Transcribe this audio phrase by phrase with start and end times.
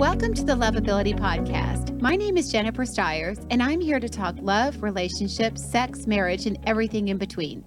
[0.00, 2.00] Welcome to the Loveability Podcast.
[2.00, 6.58] My name is Jennifer Stiers, and I'm here to talk love, relationships, sex, marriage, and
[6.64, 7.62] everything in between.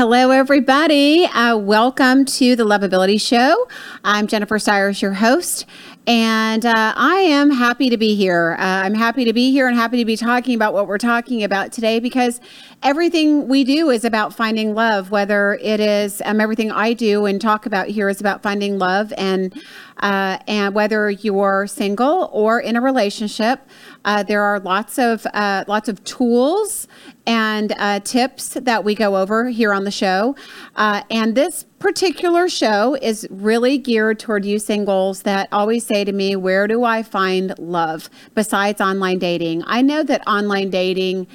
[0.00, 1.26] Hello, everybody.
[1.26, 3.68] Uh, welcome to the Loveability Show.
[4.02, 5.66] I'm Jennifer Stiers, your host,
[6.06, 8.56] and uh, I am happy to be here.
[8.58, 11.44] Uh, I'm happy to be here and happy to be talking about what we're talking
[11.44, 12.40] about today because
[12.82, 17.38] everything we do is about finding love, whether it is um, everything I do and
[17.38, 19.54] talk about here is about finding love and
[19.98, 23.68] uh, and whether you're single or in a relationship,
[24.06, 26.88] uh, there are lots of uh, lots of tools
[27.30, 30.34] and uh, tips that we go over here on the show.
[30.74, 36.10] Uh, and this particular show is really geared toward you singles that always say to
[36.10, 39.62] me, Where do I find love besides online dating?
[39.66, 41.28] I know that online dating.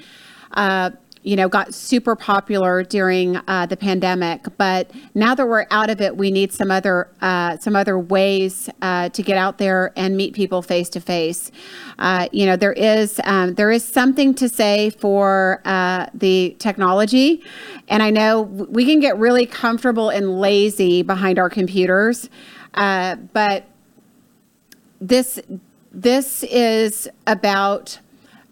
[0.52, 0.92] Uh,
[1.26, 4.46] you know, got super popular during uh, the pandemic.
[4.58, 8.70] But now that we're out of it, we need some other uh, some other ways
[8.84, 11.52] uh, to get out there and meet people face to face.
[12.32, 17.44] You know, there is um, there is something to say for uh, the technology,
[17.88, 22.30] and I know we can get really comfortable and lazy behind our computers,
[22.76, 23.66] uh, but
[25.02, 25.40] this
[25.92, 28.00] this is about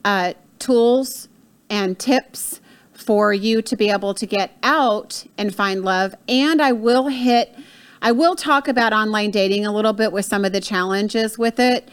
[0.05, 1.27] uh, tools
[1.69, 2.61] and tips
[3.03, 6.15] for you to be able to get out and find love.
[6.27, 7.55] And I will hit,
[8.01, 11.59] I will talk about online dating a little bit with some of the challenges with
[11.59, 11.89] it,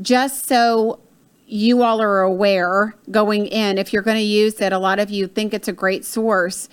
[0.00, 1.00] just so
[1.46, 3.78] you all are aware going in.
[3.78, 6.68] If you're going to use it, a lot of you think it's a great source.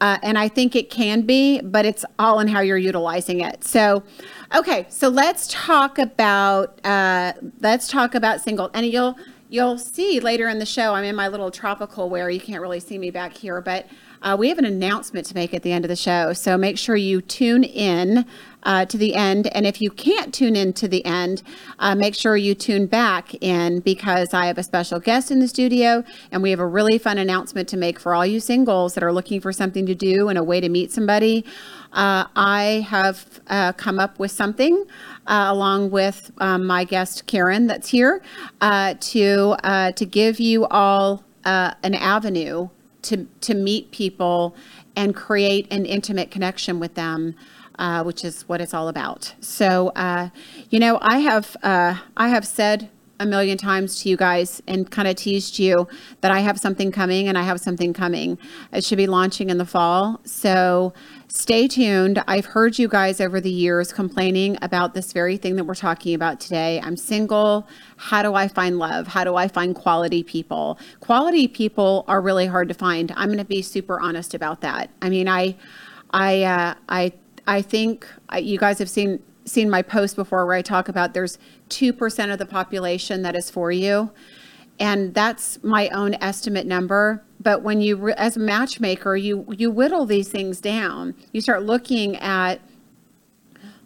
[0.00, 3.64] Uh, and I think it can be, but it's all in how you're utilizing it.
[3.64, 4.02] So,
[4.54, 9.18] okay, so let's talk about uh, let's talk about single, and you'll
[9.52, 12.30] You'll see later in the show, I'm in my little tropical wear.
[12.30, 13.88] You can't really see me back here, but
[14.22, 16.32] uh, we have an announcement to make at the end of the show.
[16.34, 18.26] So make sure you tune in
[18.62, 19.48] uh, to the end.
[19.48, 21.42] And if you can't tune in to the end,
[21.80, 25.48] uh, make sure you tune back in because I have a special guest in the
[25.48, 29.02] studio and we have a really fun announcement to make for all you singles that
[29.02, 31.44] are looking for something to do and a way to meet somebody.
[31.92, 34.84] Uh, I have uh, come up with something
[35.30, 38.20] uh, along with um, my guest Karen, that's here,
[38.60, 42.68] uh, to uh, to give you all uh, an avenue
[43.02, 44.56] to to meet people
[44.96, 47.36] and create an intimate connection with them.
[48.04, 49.34] which is what it's all about.
[49.40, 49.92] So,
[50.68, 55.06] you know, I have I have said a million times to you guys and kind
[55.06, 55.86] of teased you
[56.22, 58.38] that I have something coming and I have something coming.
[58.72, 60.20] It should be launching in the fall.
[60.24, 60.94] So
[61.30, 62.22] stay tuned.
[62.26, 66.14] I've heard you guys over the years complaining about this very thing that we're talking
[66.14, 66.80] about today.
[66.82, 67.68] I'm single.
[67.96, 69.06] How do I find love?
[69.06, 70.78] How do I find quality people?
[70.98, 73.12] Quality people are really hard to find.
[73.16, 74.90] I'm going to be super honest about that.
[75.00, 75.56] I mean, I,
[76.10, 77.12] I, uh, I,
[77.46, 81.38] I think you guys have seen seen my post before where I talk about there's
[81.70, 84.12] 2% of the population that is for you.
[84.80, 87.22] And that's my own estimate number.
[87.38, 91.14] But when you, as a matchmaker, you, you whittle these things down.
[91.32, 92.60] You start looking at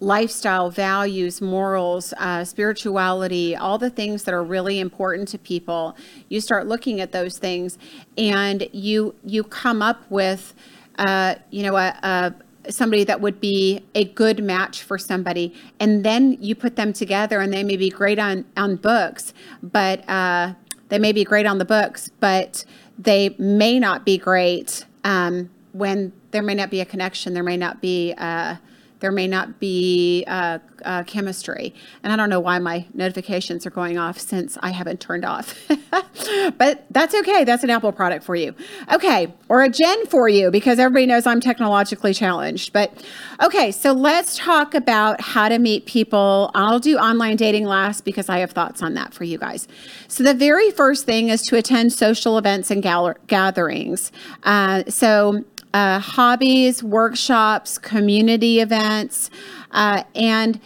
[0.00, 5.96] lifestyle, values, morals, uh, spirituality, all the things that are really important to people.
[6.28, 7.78] You start looking at those things,
[8.16, 10.54] and you you come up with,
[10.98, 12.34] uh, you know, a, a,
[12.70, 17.40] somebody that would be a good match for somebody and then you put them together
[17.40, 20.54] and they may be great on on books but uh,
[20.88, 22.64] they may be great on the books but
[22.98, 27.56] they may not be great um, when there may not be a connection there may
[27.56, 28.56] not be uh,
[29.04, 31.74] there may not be uh, uh, chemistry.
[32.02, 35.54] And I don't know why my notifications are going off since I haven't turned off.
[36.56, 37.44] but that's okay.
[37.44, 38.54] That's an Apple product for you.
[38.90, 39.30] Okay.
[39.50, 42.72] Or a Jen for you because everybody knows I'm technologically challenged.
[42.72, 43.04] But
[43.42, 43.70] okay.
[43.72, 46.50] So let's talk about how to meet people.
[46.54, 49.68] I'll do online dating last because I have thoughts on that for you guys.
[50.08, 54.12] So the very first thing is to attend social events and gatherings.
[54.44, 59.28] Uh, so uh, hobbies, workshops, community events,
[59.72, 60.60] uh, and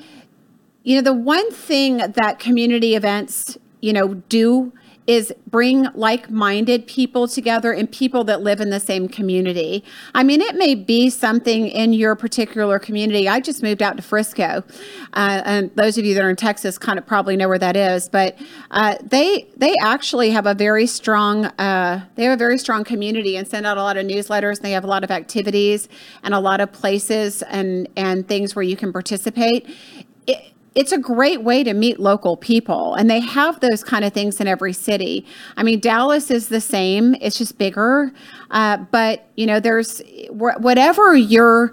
[0.84, 4.72] you know the one thing that community events you know do
[5.08, 9.82] is bring like-minded people together and people that live in the same community.
[10.14, 13.26] I mean, it may be something in your particular community.
[13.26, 14.62] I just moved out to Frisco,
[15.14, 17.75] uh, and those of you that are in Texas kind of probably know where that
[17.75, 18.06] is.
[18.10, 18.38] But
[18.70, 23.37] uh, they they actually have a very strong uh, they have a very strong community
[23.37, 24.56] and send out a lot of newsletters.
[24.56, 25.88] And they have a lot of activities
[26.22, 29.66] and a lot of places and and things where you can participate.
[30.26, 34.12] It, it's a great way to meet local people and they have those kind of
[34.12, 35.26] things in every city.
[35.56, 37.15] I mean dallas is the same.
[37.20, 38.12] It's just bigger.
[38.50, 41.73] Uh, but you know there's whatever your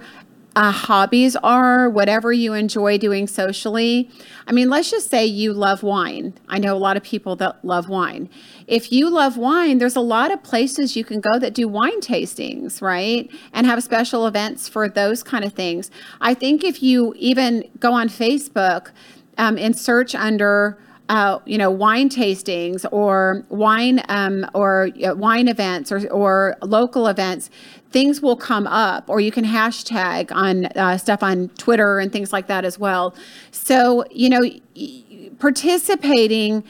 [0.56, 4.10] uh, hobbies are, whatever you enjoy doing socially.
[4.48, 6.34] I mean, let's just say you love wine.
[6.48, 8.30] I know a lot of people that love wine.
[8.66, 12.00] If you love wine, there's a lot of places you can go that do wine
[12.00, 13.30] tastings, right?
[13.52, 15.92] And have special events for those kind of things.
[16.22, 18.92] I think if you even go on Facebook
[19.38, 20.78] um, and search under
[21.08, 27.08] uh, you know, wine tastings or wine um, or uh, wine events or, or local
[27.08, 27.50] events,
[27.96, 32.34] things will come up, or you can hashtag on uh, stuff on Twitter and things
[32.34, 33.16] like that as well.
[33.52, 34.44] So, you know,
[35.40, 36.66] participating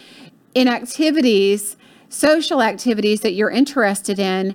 [0.54, 1.78] in activities,
[2.10, 4.54] social activities that you're interested in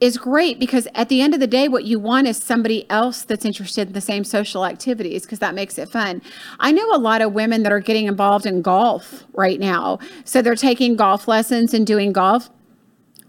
[0.00, 3.22] is great because at the end of the day, what you want is somebody else
[3.22, 6.20] that's interested in the same social activities because that makes it fun.
[6.58, 10.00] I know a lot of women that are getting involved in golf right now.
[10.24, 12.50] So they're taking golf lessons and doing golf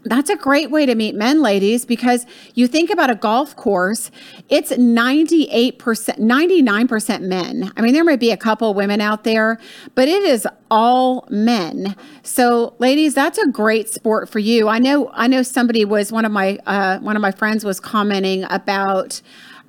[0.04, 2.24] that's a great way to meet men, ladies, because
[2.54, 4.10] you think about a golf course,
[4.48, 7.70] it's 98%, 99% men.
[7.76, 9.58] I mean, there might be a couple women out there,
[9.94, 11.94] but it is all men.
[12.22, 14.68] So, ladies, that's a great sport for you.
[14.68, 17.78] I know I know somebody was one of my uh, one of my friends was
[17.78, 19.20] commenting about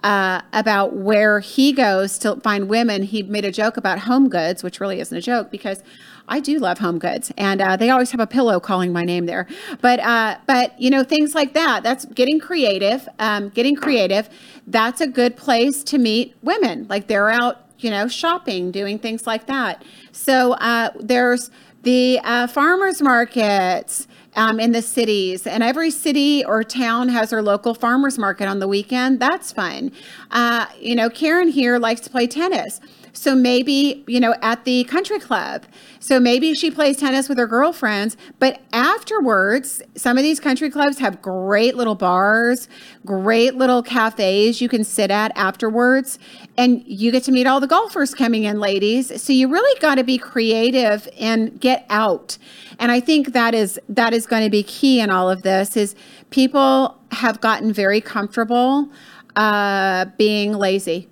[0.04, 3.04] uh, about where he goes to find women.
[3.04, 5.84] He made a joke about HomeGoods, which really isn't a joke because
[6.32, 9.48] I do love HomeGoods, and uh, they always have a pillow calling my name there.
[9.82, 11.84] But uh, but you know things like that.
[11.84, 13.08] That's getting creative.
[13.20, 14.30] Um, getting creative.
[14.66, 16.88] That's a good place to meet women.
[16.90, 19.84] Like they're out, you know, shopping, doing things like that.
[20.14, 21.52] So uh, there's
[21.84, 25.46] the uh, farmers markets um, in the cities.
[25.46, 29.20] And every city or town has their local farmers market on the weekend.
[29.20, 29.92] That's fun.
[30.30, 32.80] Uh, you know, Karen here likes to play tennis.
[33.14, 35.66] So maybe, you know, at the country club.
[36.00, 40.98] So maybe she plays tennis with her girlfriends, but afterwards, some of these country clubs
[41.00, 42.68] have great little bars,
[43.06, 46.18] great little cafes you can sit at afterwards,
[46.58, 49.22] and you get to meet all the golfers coming in, ladies.
[49.22, 52.38] So you really got to be creative and get out.
[52.80, 55.78] And I think that is that is going to be key in all of this
[55.78, 55.96] is
[56.30, 58.90] people have gotten very comfortable
[59.36, 61.08] uh, being lazy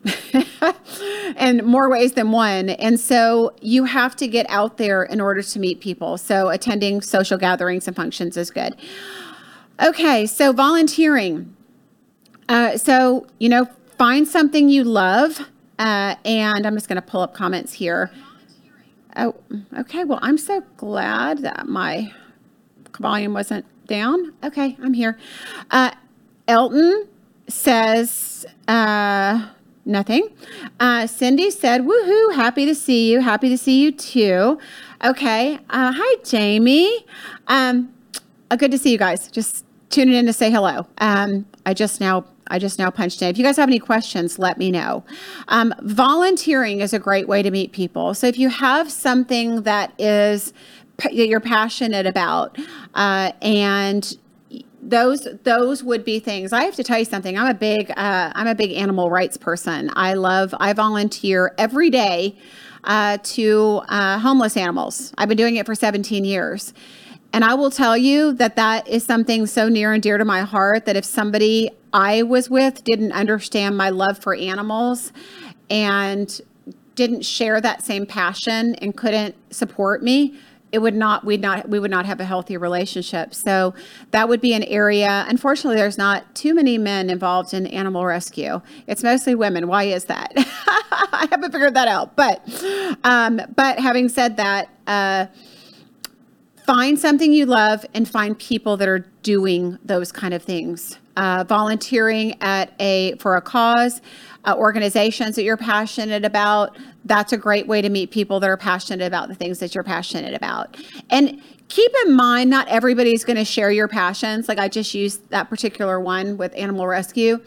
[1.38, 2.69] in more ways than one.
[2.69, 6.18] And so you have to get out there in order to meet people.
[6.18, 8.75] So attending social gatherings and functions is good.
[9.81, 11.56] Okay, so volunteering.
[12.50, 13.68] Uh, so, you know,
[13.98, 15.39] find something you love.
[15.77, 18.12] Uh, and I'm just going to pull up comments here.
[19.16, 19.36] Oh,
[19.77, 20.04] okay.
[20.04, 22.13] Well, I'm so glad that my
[23.00, 24.33] volume wasn't down.
[24.44, 25.18] Okay, I'm here.
[25.71, 25.92] Uh,
[26.48, 27.07] Elton
[27.49, 29.47] says uh,
[29.85, 30.29] nothing.
[30.79, 32.35] Uh, Cindy said, "Woohoo!
[32.35, 33.21] Happy to see you.
[33.21, 34.59] Happy to see you too."
[35.03, 35.56] Okay.
[35.69, 37.06] Uh, hi, Jamie.
[37.47, 37.94] Um,
[38.51, 39.29] uh, good to see you guys.
[39.29, 40.87] Just tuning in to say hello.
[40.99, 43.29] Um, I just now I just now punched in.
[43.29, 45.03] If you guys have any questions, let me know.
[45.47, 48.13] Um, volunteering is a great way to meet people.
[48.13, 50.53] So if you have something that is
[51.03, 52.57] that you're passionate about
[52.94, 54.18] uh, and
[54.81, 56.54] those those would be things.
[56.54, 57.38] I have to tell you something.
[57.38, 59.92] I'm a big uh, i'm a big animal rights person.
[59.95, 62.38] I love i volunteer every day
[62.83, 65.14] uh, to uh, homeless animals.
[65.18, 66.74] I've been doing it for 17 years.
[67.31, 70.42] And i will tell you that that is something so near and dear to my
[70.42, 75.12] heart that if somebody i was with didn't understand my love for animals
[75.69, 76.42] and
[76.95, 80.38] didn't share that same passion and couldn't support me
[80.71, 83.33] it would not we'd not we would not have a healthy relationship.
[83.33, 83.73] So
[84.11, 88.61] that would be an area unfortunately there's not too many men involved in animal rescue.
[88.88, 89.68] It's mostly women.
[89.68, 90.31] Why is that?
[90.35, 92.16] I haven't figured that out.
[92.16, 92.42] But
[93.04, 95.28] um, but having said that uh,
[96.66, 101.44] find something you love and find people that are doing those kind of things uh,
[101.44, 104.02] volunteering at a for a cause
[104.45, 108.57] uh, organizations that you're passionate about that's a great way to meet people that are
[108.57, 110.78] passionate about the things that you're passionate about
[111.09, 114.49] and keep in mind, not everybody's going to share your passions.
[114.49, 117.40] Like I just used that particular one with animal rescue.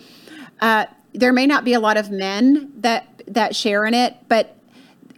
[0.61, 4.57] Uh, there may not be a lot of men that that share in it, but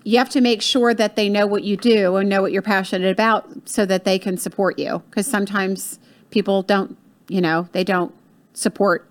[0.02, 2.62] you have to make sure that they know what you do and know what you're
[2.62, 5.98] passionate about so that they can support you because sometimes
[6.30, 6.96] people don't
[7.28, 8.14] you know they don't
[8.54, 9.06] support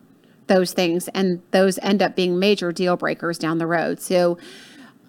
[0.47, 4.37] those things and those end up being major deal breakers down the road so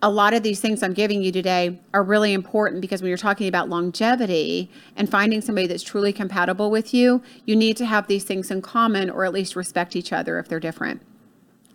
[0.04, 3.16] a lot of these things I'm giving you today are really important because when you're
[3.16, 8.06] talking about longevity and finding somebody that's truly compatible with you, you need to have
[8.06, 11.00] these things in common or at least respect each other if they're different.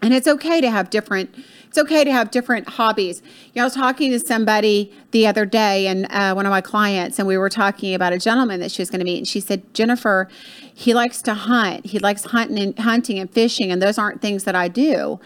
[0.02, 1.34] And it's okay to have different.
[1.68, 3.22] It's okay to have different hobbies.
[3.48, 6.62] You know, I was talking to somebody the other day, and uh, one of my
[6.62, 9.28] clients, and we were talking about a gentleman that she was going to meet, and
[9.28, 10.30] she said, "Jennifer,
[10.80, 11.86] he likes to hunt.
[11.86, 15.20] He likes hunting and hunting and fishing, and those aren't things that I do."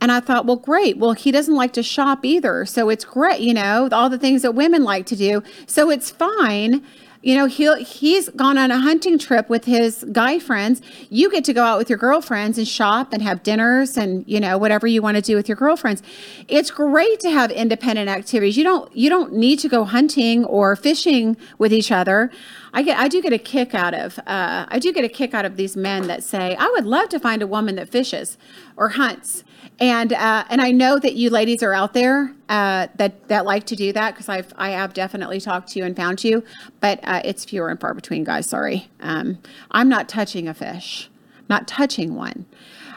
[0.00, 0.98] And I thought, well, great.
[0.98, 2.66] Well, he doesn't like to shop either.
[2.66, 5.44] So it's great, you know, all the things that women like to do.
[5.66, 6.82] So it's fine.
[7.22, 10.82] You know, he he's gone on a hunting trip with his guy friends.
[11.08, 14.40] You get to go out with your girlfriends and shop and have dinners and, you
[14.40, 16.02] know, whatever you want to do with your girlfriends.
[16.48, 18.56] It's great to have independent activities.
[18.56, 22.28] You don't you don't need to go hunting or fishing with each other.
[22.72, 25.34] I get I do get a kick out of uh, I do get a kick
[25.34, 28.38] out of these men that say, I would love to find a woman that fishes
[28.76, 29.44] or hunts
[29.82, 33.64] and uh, and I know that you ladies are out there uh, that that like
[33.66, 36.44] to do that because I've I have definitely talked to you and found you,
[36.80, 38.48] but uh, it's fewer and far between, guys.
[38.48, 39.38] Sorry, um,
[39.70, 41.10] I'm not touching a fish,
[41.48, 42.46] not touching one.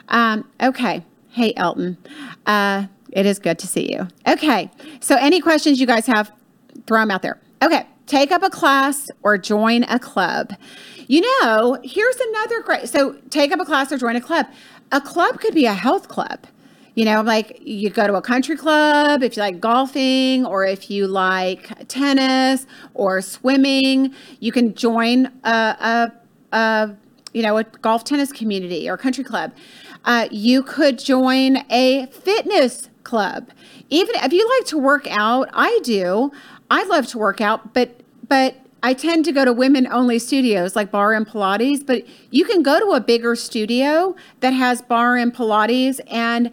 [0.08, 1.98] Um, okay, hey Elton,
[2.46, 4.08] uh, it is good to see you.
[4.26, 6.30] Okay, so any questions you guys have,
[6.86, 7.40] throw them out there.
[7.62, 10.54] Okay, take up a class or join a club.
[11.08, 12.88] You know, here's another great.
[12.88, 14.46] So take up a class or join a club.
[14.92, 16.46] A club could be a health club
[16.96, 20.90] you know, like you go to a country club if you like golfing or if
[20.90, 26.12] you like tennis or swimming, you can join a, a,
[26.56, 26.96] a
[27.34, 29.52] you know, a golf tennis community or country club.
[30.06, 33.50] Uh, you could join a fitness club.
[33.90, 36.32] Even if you like to work out, I do.
[36.70, 37.95] I love to work out, but
[38.28, 42.44] but I tend to go to women only studios like barre and Pilates, but you
[42.44, 46.52] can go to a bigger studio that has barre and Pilates and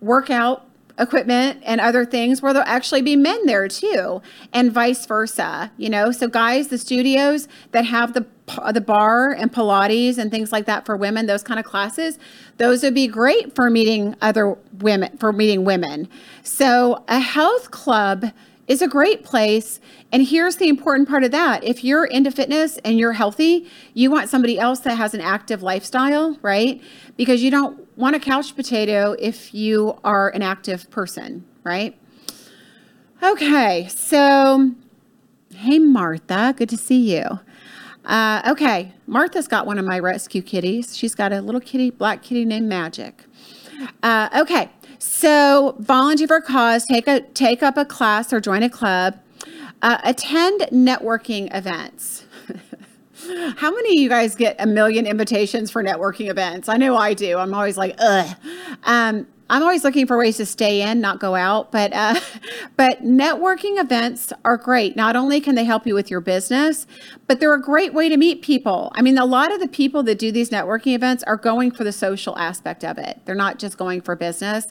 [0.00, 0.68] workout
[0.98, 5.88] equipment and other things where there'll actually be men there too and vice versa you
[5.88, 6.12] know?
[6.12, 8.26] So guys the studios that have the
[8.72, 12.18] the barre and pilates and things like that for women those kind of classes
[12.58, 16.08] those would be great for meeting other women for meeting women.
[16.42, 18.26] So a health club
[18.66, 19.80] is a great place.
[20.12, 21.64] And here's the important part of that.
[21.64, 25.62] If you're into fitness and you're healthy, you want somebody else that has an active
[25.62, 26.82] lifestyle, right?
[27.16, 31.98] Because you don't want a couch potato if you are an active person, right?
[33.22, 34.72] Okay, so
[35.54, 37.24] hey, Martha, good to see you.
[38.04, 40.96] Uh, okay, Martha's got one of my rescue kitties.
[40.96, 43.24] She's got a little kitty, black kitty named Magic.
[44.02, 44.70] Uh, okay,
[45.04, 49.18] so volunteer for a cause, take a take up a class or join a club,
[49.82, 52.24] uh, attend networking events.
[53.56, 56.70] How many of you guys get a million invitations for networking events?
[56.70, 57.36] I know I do.
[57.36, 58.34] I'm always like, ugh.
[58.84, 61.70] Um, I'm always looking for ways to stay in, not go out.
[61.70, 62.18] But uh,
[62.76, 64.96] but networking events are great.
[64.96, 66.86] Not only can they help you with your business,
[67.26, 68.90] but they're a great way to meet people.
[68.94, 71.84] I mean, a lot of the people that do these networking events are going for
[71.84, 73.20] the social aspect of it.
[73.24, 74.68] They're not just going for business.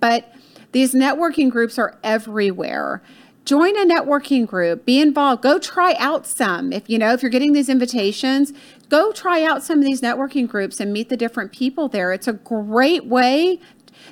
[0.00, 0.32] But
[0.72, 3.02] these networking groups are everywhere
[3.46, 7.30] join a networking group be involved go try out some if you know if you're
[7.30, 8.52] getting these invitations
[8.88, 12.26] go try out some of these networking groups and meet the different people there it's
[12.26, 13.60] a great way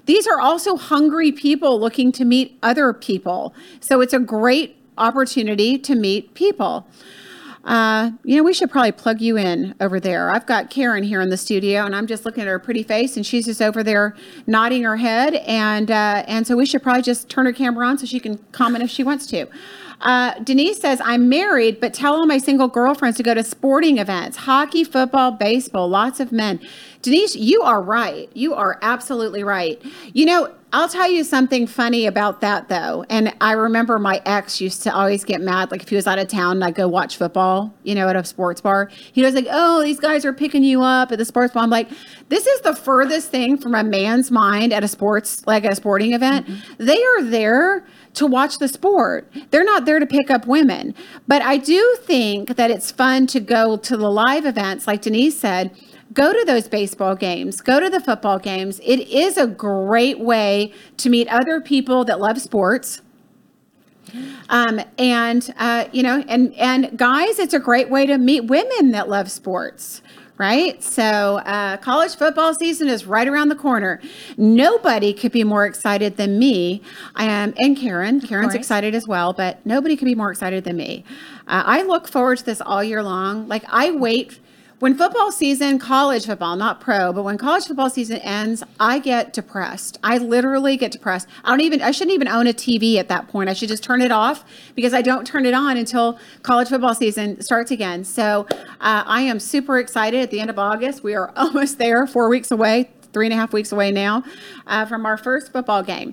[0.07, 3.55] these are also hungry people looking to meet other people.
[3.81, 6.87] So it's a great opportunity to meet people.
[7.65, 10.31] Uh, you know, we should probably plug you in over there.
[10.31, 13.17] I've got Karen here in the studio, and I'm just looking at her pretty face,
[13.17, 14.15] and she's just over there
[14.47, 17.99] nodding her head, and uh, and so we should probably just turn her camera on
[17.99, 19.47] so she can comment if she wants to.
[20.01, 23.99] Uh, Denise says, I'm married, but tell all my single girlfriends to go to sporting
[23.99, 26.61] events hockey, football, baseball, lots of men.
[27.01, 28.31] Denise, you are right.
[28.35, 29.81] You are absolutely right.
[30.13, 33.05] You know, I'll tell you something funny about that though.
[33.09, 36.19] And I remember my ex used to always get mad, like if he was out
[36.19, 38.91] of town and I'd go watch football, you know, at a sports bar.
[39.13, 41.63] He was like, Oh, these guys are picking you up at the sports bar.
[41.63, 41.91] I'm like,
[42.29, 46.13] this is the furthest thing from a man's mind at a sports, like a sporting
[46.13, 46.49] event.
[46.49, 46.85] Mm-hmm.
[46.85, 49.31] They are there to watch the sport.
[49.51, 50.95] They're not there to pick up women.
[51.29, 55.39] But I do think that it's fun to go to the live events, like Denise
[55.39, 55.71] said.
[56.13, 58.81] Go to those baseball games, go to the football games.
[58.85, 63.01] It is a great way to meet other people that love sports.
[64.49, 68.93] Um, and uh, you know, and and guys, it's a great way to meet women
[68.93, 70.03] that love sports
[70.39, 70.83] right?
[70.83, 74.01] So, uh, college football season is right around the corner.
[74.37, 76.83] Nobody could be more excited than me.
[77.15, 78.21] I am, and Karen.
[78.21, 81.05] Karen's excited as well, but nobody could be more excited than me.
[81.47, 83.47] Uh, I look forward to this all year long.
[83.47, 84.41] Like, I wait
[84.85, 89.33] when football season, college football, not pro, but when college football season ends, I get
[89.33, 89.99] depressed.
[90.05, 91.27] I literally get depressed.
[91.43, 93.49] I don't even, I shouldn't even own a TV at that point.
[93.49, 96.95] I should just turn it off because I don't turn it on until college football
[96.95, 98.05] season starts again.
[98.05, 101.03] So uh, I am super excited at the end of August.
[101.03, 104.23] We are almost there, four weeks away, three and a half weeks away now
[104.67, 106.13] uh, from our first football game.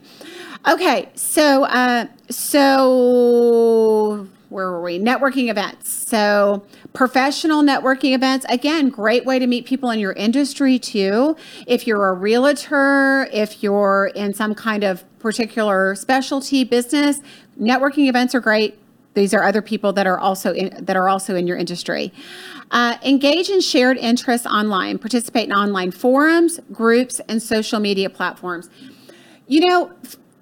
[0.66, 5.00] Okay, so, uh, so where were we?
[5.00, 5.90] Networking events.
[5.90, 11.38] So, professional networking events, again, great way to meet people in your industry too.
[11.68, 17.22] If you're a realtor, if you're in some kind of particular specialty business,
[17.60, 18.78] networking events are great.
[19.14, 22.14] These are other people that are also in, that are also in your industry.
[22.72, 24.98] Uh, engage in shared interests online.
[24.98, 28.70] Participate in online forums, groups, and social media platforms.
[29.48, 29.92] You know,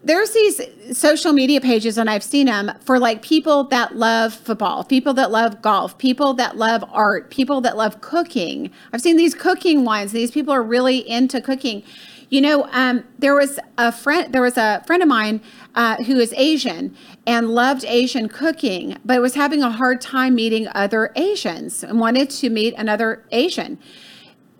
[0.10, 0.60] there's these
[0.98, 5.30] social media pages and I've seen them for like people that love football, people that
[5.30, 8.72] love golf, people that love art, people that love cooking.
[8.92, 10.12] I've seen these cooking ones.
[10.12, 11.84] These people are really into cooking.
[12.30, 14.34] You know, um, there was a friend.
[14.34, 15.42] There was a friend of mine
[15.76, 16.96] uh, who is Asian
[17.28, 22.32] and loved Asian cooking, but was having a hard time meeting other Asians and wanted
[22.32, 23.78] to meet another Asian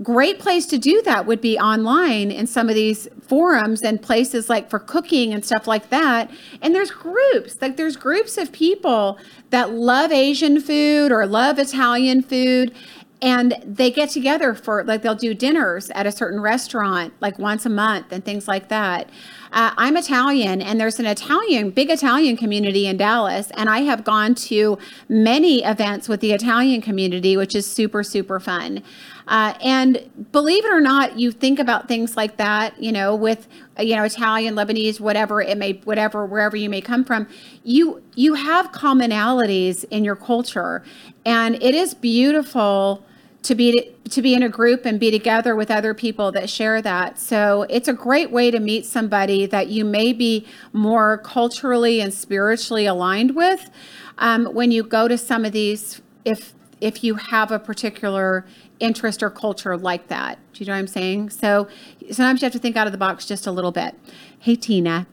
[0.02, 4.50] great place to do that would be online in some of these forums and places
[4.50, 6.32] like for cooking and stuff like that.
[6.62, 9.18] And there's groups like there's groups of people
[9.50, 12.74] that love asian food or love italian food
[13.22, 17.66] and they get together for like they'll do dinners at a certain restaurant like once
[17.66, 19.10] a month and things like that
[19.52, 24.04] uh, i'm italian and there's an italian big italian community in dallas and i have
[24.04, 24.78] gone to
[25.08, 28.84] many events with the italian community which is super super fun.
[29.28, 33.48] Uh, and believe it or not, you think about things like that, you know, with
[33.80, 37.28] you know Italian, Lebanese, whatever it may, whatever wherever you may come from,
[37.64, 40.84] you you have commonalities in your culture,
[41.26, 43.06] and it is beautiful
[43.42, 46.82] to be to be in a group and be together with other people that share
[46.82, 47.20] that.
[47.20, 52.14] So it's a great way to meet somebody that you may be more culturally and
[52.14, 53.70] spiritually aligned with
[54.18, 56.02] um, when you go to some of these.
[56.26, 58.46] If if you have a particular
[58.80, 60.40] interest or culture like that.
[60.54, 61.30] Do you know what I'm saying?
[61.32, 61.68] So
[62.12, 63.96] sometimes you have to think out of the box just a little bit.
[64.40, 65.06] Hey, Tina.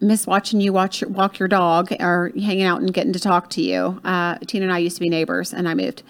[0.00, 3.62] Miss watching you watch walk your dog or hanging out and getting to talk to
[3.62, 4.00] you.
[4.04, 6.02] Uh, Tina and I used to be neighbors, and I moved.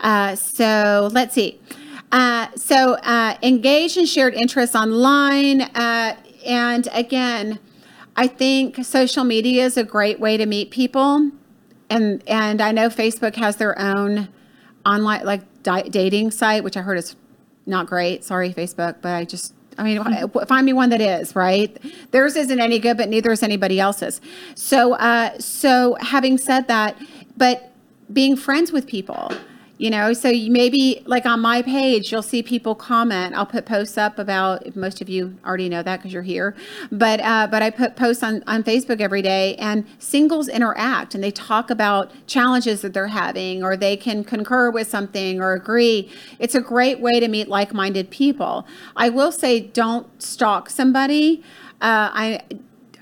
[0.00, 1.60] Uh, so let's see.
[2.12, 7.58] Uh, so uh, engage in shared interests online, uh, and again,
[8.16, 11.30] I think social media is a great way to meet people,
[11.88, 14.28] and and I know Facebook has their own
[14.84, 17.16] online like di- dating site, which I heard is
[17.66, 18.24] not great.
[18.24, 21.76] Sorry, Facebook, but I just I mean, find me one that is right.
[22.10, 24.20] Theirs isn't any good, but neither is anybody else's.
[24.54, 26.96] So, uh, so having said that,
[27.36, 27.72] but
[28.12, 29.32] being friends with people,
[29.80, 33.34] you know so you maybe like on my page you'll see people comment.
[33.34, 36.54] I'll put posts up about most of you already know that because you're here
[36.92, 41.24] but uh, but i put posts on, on facebook every day and singles interact and
[41.24, 46.10] they talk about challenges that they're having or they can concur with something or agree.
[46.38, 48.66] It's a great way to meet like-minded people.
[48.96, 51.42] I will say don't stalk somebody.
[51.80, 52.40] Uh, i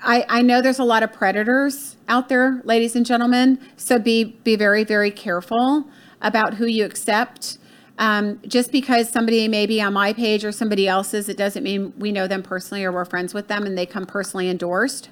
[0.01, 3.59] I, I know there's a lot of predators out there, ladies and gentlemen.
[3.75, 5.89] So be be very very careful
[6.21, 7.57] about who you accept.
[7.97, 11.93] Um, just because somebody may be on my page or somebody else's, it doesn't mean
[11.97, 15.09] we know them personally or we're friends with them and they come personally endorsed.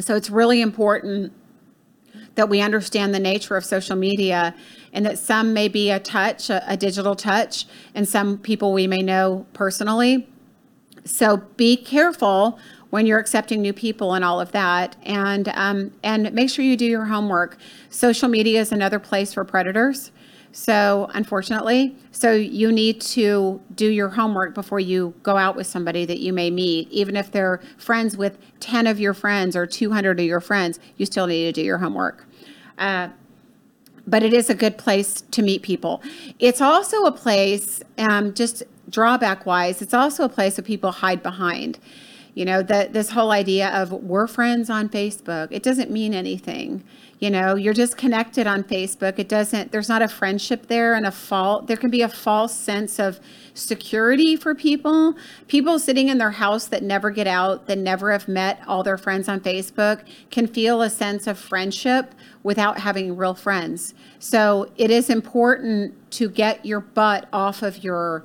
[0.00, 1.32] So it's really important
[2.36, 4.54] that we understand the nature of social media
[4.92, 8.86] and that some may be a touch, a, a digital touch, and some people we
[8.86, 10.26] may know personally.
[11.04, 12.58] So be careful
[12.90, 14.96] when you're accepting new people and all of that.
[15.02, 17.56] And um, and make sure you do your homework.
[17.88, 20.12] Social media is another place for predators.
[20.52, 26.04] So unfortunately, so you need to do your homework before you go out with somebody
[26.06, 30.18] that you may meet, even if they're friends with 10 of your friends or 200
[30.18, 30.80] of your friends.
[30.96, 32.26] You still need to do your homework.
[32.78, 33.10] Uh,
[34.08, 36.02] but it is a good place to meet people.
[36.40, 41.22] It's also a place, um, just drawback wise, it's also a place that people hide
[41.22, 41.78] behind
[42.34, 46.84] You know, that this whole idea of we're friends on Facebook, it doesn't mean anything.
[47.18, 49.18] You know, you're just connected on Facebook.
[49.18, 51.66] It doesn't, there's not a friendship there and a fault.
[51.66, 53.20] There can be a false sense of
[53.52, 55.16] security for people.
[55.48, 58.96] People sitting in their house that never get out, that never have met all their
[58.96, 63.92] friends on Facebook, can feel a sense of friendship without having real friends.
[64.18, 68.24] So it is important to get your butt off of your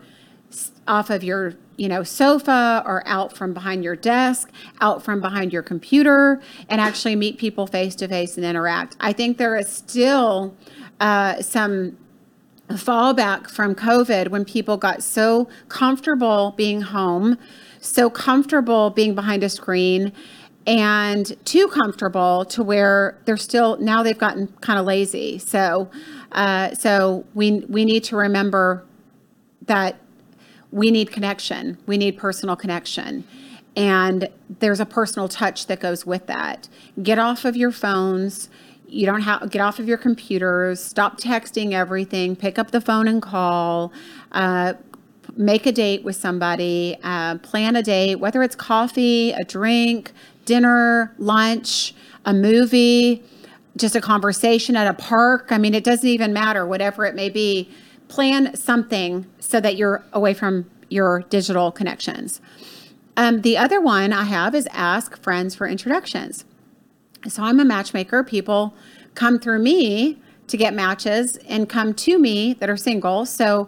[0.87, 5.51] off of your you know sofa or out from behind your desk out from behind
[5.51, 8.95] your computer and actually meet people face to face and interact.
[8.99, 10.55] I think there is still
[10.99, 11.97] uh, some
[12.69, 17.37] fallback from covid when people got so comfortable being home
[17.79, 20.11] so comfortable being behind a screen
[20.67, 25.37] and too comfortable to where they're still now they've gotten kind of lazy.
[25.37, 25.89] So
[26.31, 28.83] uh, so we we need to remember
[29.67, 29.99] that
[30.71, 31.77] we need connection.
[31.85, 33.25] We need personal connection.
[33.75, 36.69] And there's a personal touch that goes with that.
[37.01, 38.49] Get off of your phones.
[38.87, 40.81] You don't have get off of your computers.
[40.81, 42.35] Stop texting everything.
[42.35, 43.91] Pick up the phone and call.
[44.31, 44.73] Uh,
[45.35, 46.97] make a date with somebody.
[47.03, 50.13] Uh, plan a date, whether it's coffee, a drink,
[50.45, 51.93] dinner, lunch,
[52.25, 53.23] a movie,
[53.75, 55.47] just a conversation at a park.
[55.49, 56.65] I mean, it doesn't even matter.
[56.65, 57.69] Whatever it may be
[58.07, 62.41] plan something so that you're away from your digital connections.
[63.17, 66.45] Um, the other one I have is ask friends for introductions.
[67.27, 68.23] So I'm a matchmaker.
[68.23, 68.73] People
[69.15, 73.25] come through me to get matches and come to me that are single.
[73.25, 73.67] So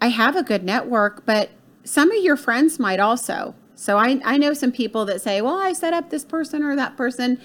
[0.00, 1.50] I have a good network, but
[1.84, 3.54] some of your friends might also.
[3.74, 6.74] So I, I know some people that say, well, I set up this person or
[6.74, 7.40] that person.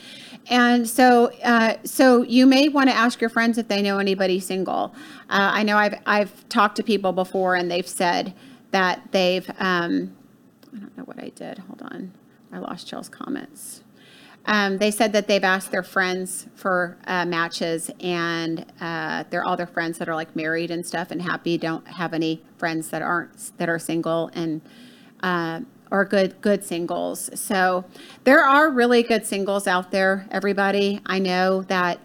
[0.49, 4.39] And so, uh, so you may want to ask your friends if they know anybody
[4.39, 4.93] single.
[5.29, 8.34] Uh, I know I've, I've talked to people before and they've said
[8.71, 10.15] that they've, um,
[10.75, 11.60] I don't know what I did.
[11.60, 12.13] Hold on.
[12.51, 13.84] I lost Jill's comments.
[14.45, 19.56] Um, they said that they've asked their friends for uh, matches and uh, they're all
[19.56, 23.01] their friends that are like married and stuff and happy don't have any friends that
[23.01, 24.62] aren't that are single and
[25.21, 25.62] uh,
[25.93, 27.29] or good good singles.
[27.39, 27.86] So
[28.25, 30.99] there are really good singles out there, everybody.
[31.06, 31.99] I know that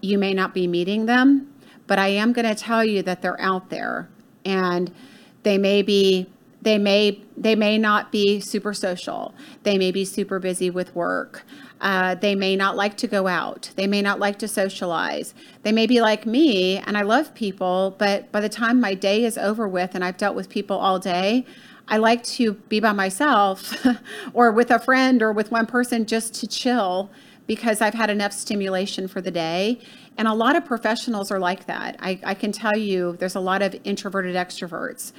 [0.00, 1.52] you may not be meeting them,
[1.88, 4.08] but I am going to tell you that they're out there
[4.44, 4.94] and
[5.42, 6.30] they may be
[6.62, 9.34] they may they may not be super social.
[9.64, 11.44] They may be super busy with work.
[11.80, 13.70] Uh, they may not like to go out.
[13.76, 15.34] They may not like to socialize.
[15.62, 19.24] They may be like me, and I love people, but by the time my day
[19.24, 21.46] is over with and I've dealt with people all day,
[21.88, 23.86] I like to be by myself
[24.34, 27.10] or with a friend or with one person just to chill
[27.46, 29.78] because I've had enough stimulation for the day.
[30.18, 31.96] And a lot of professionals are like that.
[32.00, 35.12] I, I can tell you there's a lot of introverted extroverts.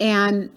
[0.00, 0.50] And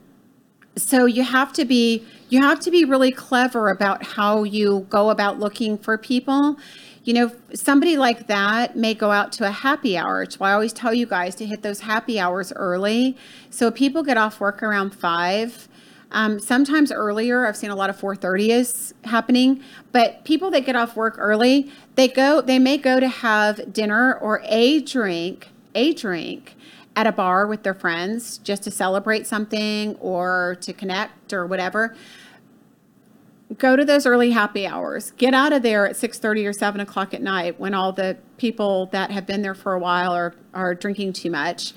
[0.77, 5.09] so you have to be you have to be really clever about how you go
[5.09, 6.57] about looking for people
[7.07, 10.29] you know, somebody like that may go out to a happy hour.
[10.29, 13.15] So I always tell you guys to hit those happy hours early.
[13.49, 15.69] So people get off work around five.
[16.11, 19.63] Um, sometimes earlier, I've seen a lot of 4:30s happening.
[19.93, 24.15] But people that get off work early, they go, they may go to have dinner
[24.15, 26.57] or a drink, a drink
[26.97, 31.95] at a bar with their friends just to celebrate something or to connect or whatever
[33.57, 35.11] go to those early happy hours.
[35.11, 38.87] Get out of there at 6.30 or 7 o'clock at night when all the people
[38.87, 41.73] that have been there for a while are, are drinking too much.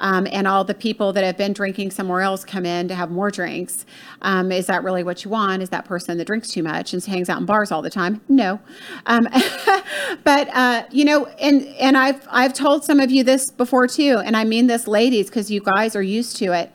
[0.00, 3.10] Um, and all the people that have been drinking somewhere else come in to have
[3.12, 3.86] more drinks.
[4.22, 5.62] Um, is that really what you want?
[5.62, 8.20] Is that person that drinks too much and hangs out in bars all the time?
[8.28, 8.60] No.
[9.06, 9.28] Um,
[10.24, 14.20] but uh, you know and and i've i've told some of you this before too
[14.24, 16.72] and i mean this ladies because you guys are used to it.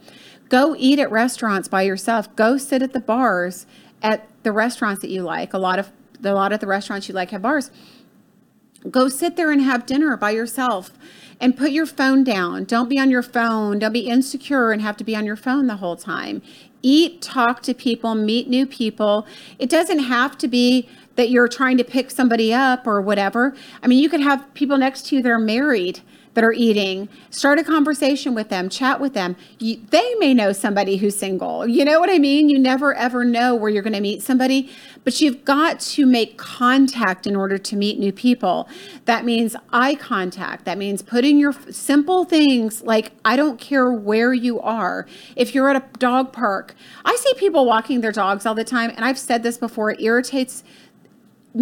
[0.48, 2.36] Go eat at restaurants by yourself.
[2.36, 3.68] Go sit at the bars
[4.02, 5.54] at the restaurants that you like.
[5.54, 5.92] A lot of
[6.24, 7.72] a lot of the restaurants you like have bars.
[8.90, 10.92] Go sit there and have dinner by yourself
[11.40, 12.64] and put your phone down.
[12.64, 13.80] Don't be on your phone.
[13.80, 16.42] Don't be insecure and have to be on your phone the whole time.
[16.82, 19.28] Eat, talk to people, meet new people.
[19.58, 23.54] It doesn't have to be that you're trying to pick somebody up or whatever.
[23.84, 26.00] I mean, you could have people next to you that are married
[26.40, 29.36] that are eating, start a conversation with them, chat with them.
[29.58, 31.68] You, they may know somebody who's single.
[31.68, 32.50] You know what I mean?
[32.50, 34.72] You never ever know where you're going to meet somebody,
[35.04, 38.70] but you've got to make contact in order to meet new people.
[39.04, 40.64] That means eye contact.
[40.64, 45.08] That means putting your simple things like I don't care where you are.
[45.36, 46.74] If you're at a dog park,
[47.04, 50.00] I see people walking their dogs all the time, and I've said this before, it
[50.00, 50.64] irritates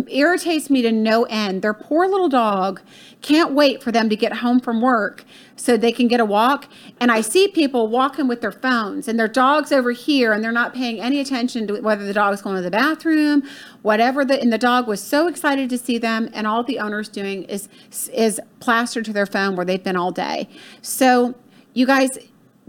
[0.08, 1.62] irritates me to no end.
[1.62, 2.82] Their poor little dog
[3.21, 5.23] can't wait for them to get home from work
[5.56, 6.67] so they can get a walk.
[7.00, 10.52] And I see people walking with their phones and their dog's over here and they're
[10.52, 13.43] not paying any attention to whether the dog's going to the bathroom,
[13.82, 17.10] whatever the and the dog was so excited to see them and all the owner's
[17.10, 17.69] doing is
[18.13, 20.50] is plastered to their phone where they've been all day.
[20.82, 21.34] So
[21.73, 22.19] you guys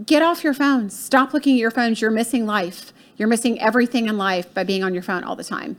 [0.05, 0.97] get off your phones.
[0.97, 1.99] Stop looking at your phones.
[1.99, 2.93] You're missing life.
[3.17, 5.75] You're missing everything in life by being on your phone all the time.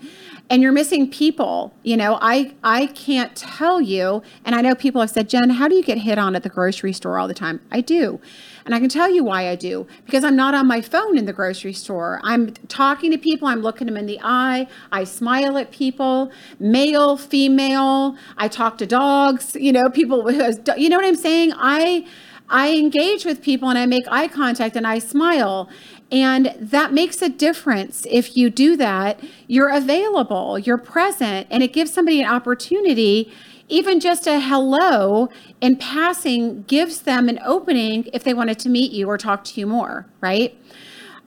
[0.51, 1.73] And you're missing people.
[1.85, 5.69] You know, I I can't tell you, and I know people have said, Jen, how
[5.69, 7.61] do you get hit on at the grocery store all the time?
[7.71, 8.21] I do.
[8.67, 9.87] And I can tell you why I do.
[10.05, 12.21] Because I'm not on my phone in the grocery store.
[12.23, 17.17] I'm talking to people, I'm looking them in the eye, I smile at people, male,
[17.17, 20.31] female, I talk to dogs, you know, people
[20.77, 21.53] you know what I'm saying?
[21.57, 22.07] I
[22.51, 25.69] I engage with people and I make eye contact and I smile.
[26.13, 28.07] And that makes a difference.
[28.11, 33.33] If you do that, you're available, you're present, and it gives somebody an opportunity.
[33.69, 35.29] Even just a hello
[35.61, 39.61] in passing gives them an opening if they wanted to meet you or talk to
[39.61, 40.59] you more, right?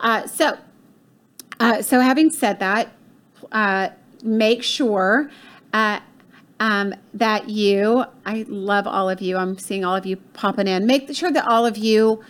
[0.02, 0.58] Uh, so,
[1.62, 2.92] uh, so having said that,
[3.54, 3.90] uh,
[4.22, 5.32] make sure
[5.72, 6.02] uh,
[6.60, 9.38] um, that you, I love all of you.
[9.38, 10.86] I'm seeing all of you popping in.
[10.86, 12.22] Make sure that all of you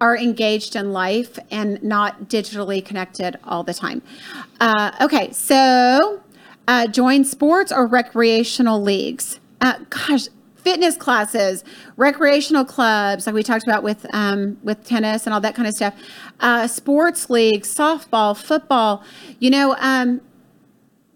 [0.00, 4.02] are engaged in life and not digitally connected all the time.
[4.58, 6.22] Uh, okay, so
[6.66, 9.40] uh, join sports or recreational leagues.
[9.60, 11.64] Uh, gosh, fitness classes,
[11.96, 15.74] recreational clubs, like we talked about with um, with tennis and all that kind of
[15.74, 15.94] stuff.
[16.40, 19.04] Uh, sports leagues, softball, football.
[19.38, 20.20] You know, um,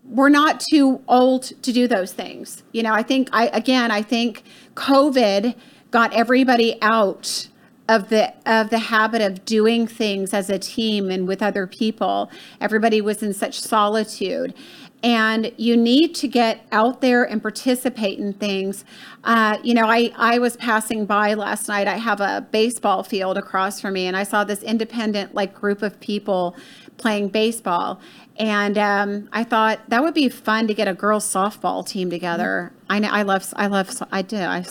[0.04, 2.62] we're not too old to do those things.
[2.72, 4.42] You know, I think I again, I think
[4.74, 5.54] COVID
[5.90, 7.48] got everybody out
[7.88, 12.30] of the of the habit of doing things as a team and with other people.
[12.60, 14.54] Everybody was in such solitude.
[15.02, 18.86] And you need to get out there and participate in things.
[19.22, 21.86] Uh, you know I, I was passing by last night.
[21.86, 25.82] I have a baseball field across from me and i saw this independent like group
[25.82, 26.56] of people
[26.96, 28.00] playing baseball.
[28.38, 32.72] And um, i thought that would be fun to get a girls softball team together.
[32.88, 34.64] I know i love i love i did I,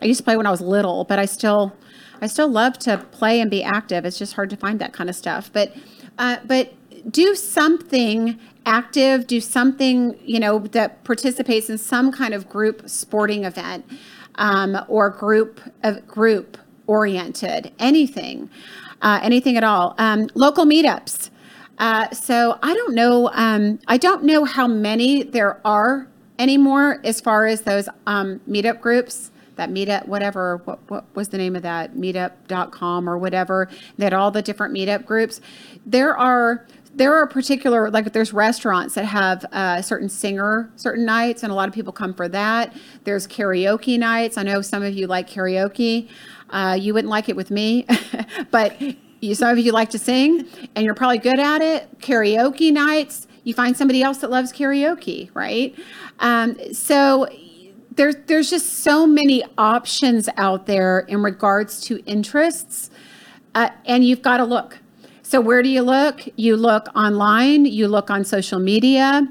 [0.00, 1.76] I used to play when i was little but i still
[2.20, 4.04] I still love to play and be active.
[4.04, 5.50] It's just hard to find that kind of stuff.
[5.52, 5.74] But
[6.18, 6.72] uh, but
[7.10, 9.26] do something active.
[9.26, 13.84] Do something you know that participates in some kind of group sporting event
[14.36, 18.50] um, or group of group oriented anything,
[19.00, 19.94] uh, anything at all.
[19.98, 21.30] Um, local meetups.
[21.78, 23.30] Uh, so I don't know.
[23.32, 26.06] Um, I don't know how many there are
[26.38, 29.30] anymore as far as those um, meetup groups
[29.60, 33.68] that meetup, whatever, what, what was the name of that, meetup.com or whatever,
[33.98, 35.40] that all the different meetup groups.
[35.84, 41.04] There are there are particular like there's restaurants that have a uh, certain singer certain
[41.04, 42.74] nights and a lot of people come for that.
[43.04, 44.36] There's karaoke nights.
[44.36, 46.08] I know some of you like karaoke.
[46.48, 47.86] Uh, you wouldn't like it with me
[48.50, 48.80] but
[49.20, 52.00] you, some of you like to sing and you're probably good at it.
[52.00, 55.78] Karaoke nights you find somebody else that loves karaoke right?
[56.18, 57.28] Um, so
[57.96, 62.90] there's there's just so many options out there in regards to interests,
[63.54, 64.78] uh, and you've got to look.
[65.22, 66.22] So where do you look?
[66.36, 67.64] You look online.
[67.64, 69.28] You look on social media.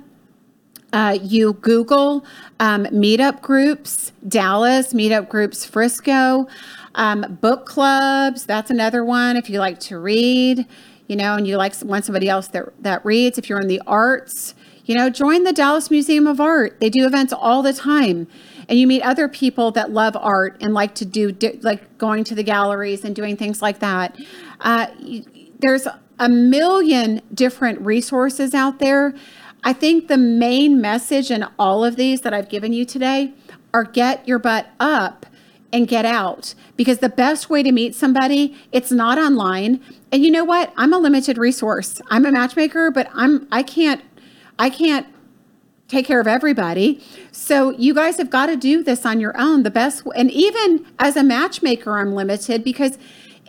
[0.92, 2.26] Uh, you Google
[2.60, 6.48] um, meetup groups, Dallas meetup groups, Frisco,
[6.96, 8.46] um, book clubs.
[8.46, 10.66] That's another one if you like to read,
[11.08, 13.38] you know, and you like want somebody else that that reads.
[13.38, 16.80] If you're in the arts, you know, join the Dallas Museum of Art.
[16.80, 18.28] They do events all the time
[18.70, 22.36] and you meet other people that love art and like to do like going to
[22.36, 24.16] the galleries and doing things like that.
[24.62, 24.88] Uh,
[25.58, 25.88] there's
[26.20, 29.16] a million different resources out there.
[29.64, 33.34] I think the main message in all of these that i've given you today
[33.74, 35.26] are get your butt up
[35.74, 36.56] and get out.
[36.78, 39.82] Because the best way to meet somebody it's not online.
[40.12, 40.74] And you know what?
[40.78, 42.02] I'm a limited resource.
[42.12, 44.04] I'm a matchmaker but i'm i can't
[44.60, 45.08] i can't
[45.90, 47.04] take care of everybody.
[47.34, 49.64] So you guys have got to do this on your own.
[49.64, 52.98] The best, and even as a matchmaker, I'm limited because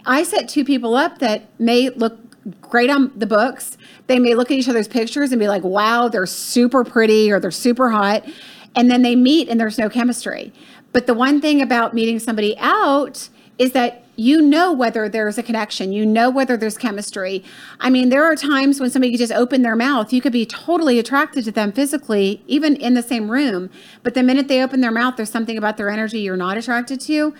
[0.04, 2.18] I set two people up that may look
[2.62, 3.76] great on the books.
[4.06, 7.38] They may look at each other's pictures and be like, wow, they're super pretty or
[7.38, 8.26] they're super hot.
[8.74, 10.52] And then they meet and there's no chemistry.
[10.92, 13.28] But the one thing about meeting somebody out
[13.60, 17.44] is that you know whether there's a connection, you know whether there's chemistry.
[17.78, 20.46] I mean, there are times when somebody could just open their mouth, you could be
[20.46, 23.68] totally attracted to them physically, even in the same room.
[24.02, 27.02] But the minute they open their mouth, there's something about their energy you're not attracted
[27.02, 27.34] to.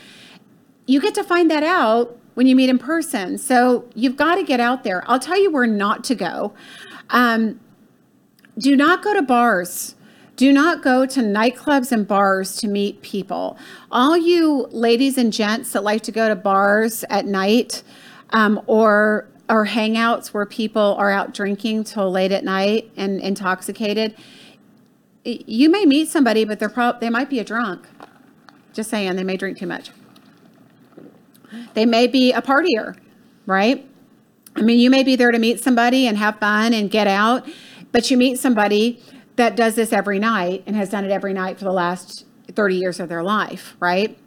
[0.86, 3.38] You get to find that out when you meet in person.
[3.38, 5.02] So you've got to get out there.
[5.06, 6.52] I'll tell you where not to go.
[7.08, 7.60] Um,
[8.58, 9.94] do not go to bars
[10.40, 13.58] Do not go to nightclubs and bars to meet people.
[13.92, 17.82] All you ladies and gents that like to go to bars at night
[18.30, 24.16] um, or or hangouts where people are out drinking till late at night and intoxicated,
[25.24, 27.86] you may meet somebody, but they're prob- they might be a drunk.
[28.72, 29.90] Just saying, they may drink too much.
[31.74, 32.96] They may be a partier,
[33.44, 33.86] right?
[34.56, 37.46] I mean, you may be there to meet somebody and have fun and get out,
[37.92, 39.02] but you meet somebody
[39.40, 42.76] that does this every night and has done it every night for the last 30
[42.76, 44.18] years of their life, right?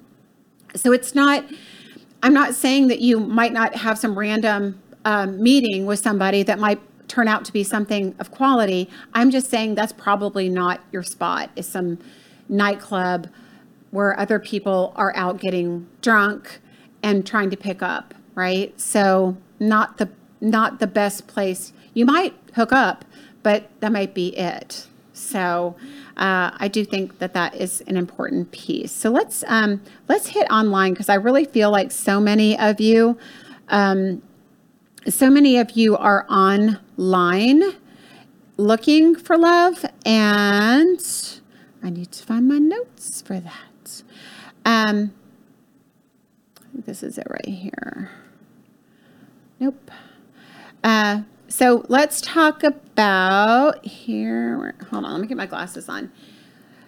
[0.73, 1.45] So it's not,
[2.23, 6.58] I'm not saying that you might not have some random um, meeting with somebody that
[6.58, 8.89] might turn out to be something of quality.
[9.13, 11.99] I'm just saying that's probably not your spot, is some
[12.49, 13.28] nightclub
[13.91, 16.60] where other people are out getting drunk
[17.04, 18.80] and trying to pick up, right?
[18.82, 20.10] So not the
[20.41, 21.71] not the best place.
[21.93, 23.06] You might hook up,
[23.43, 24.88] but that might be it.
[25.23, 25.75] So
[26.17, 28.91] uh, I do think that that is an important piece.
[28.91, 33.17] So let's um, let's hit online because I really feel like so many of you
[33.69, 34.21] um,
[35.09, 37.73] so many of you are online
[38.57, 40.99] looking for love, and
[41.81, 44.03] I need to find my notes for that.
[44.65, 45.13] Um,
[46.73, 48.12] this is it right here.
[49.59, 49.91] Nope.
[50.83, 52.83] Uh, so let's talk about
[53.84, 54.75] here.
[54.89, 56.12] Hold on, let me get my glasses on.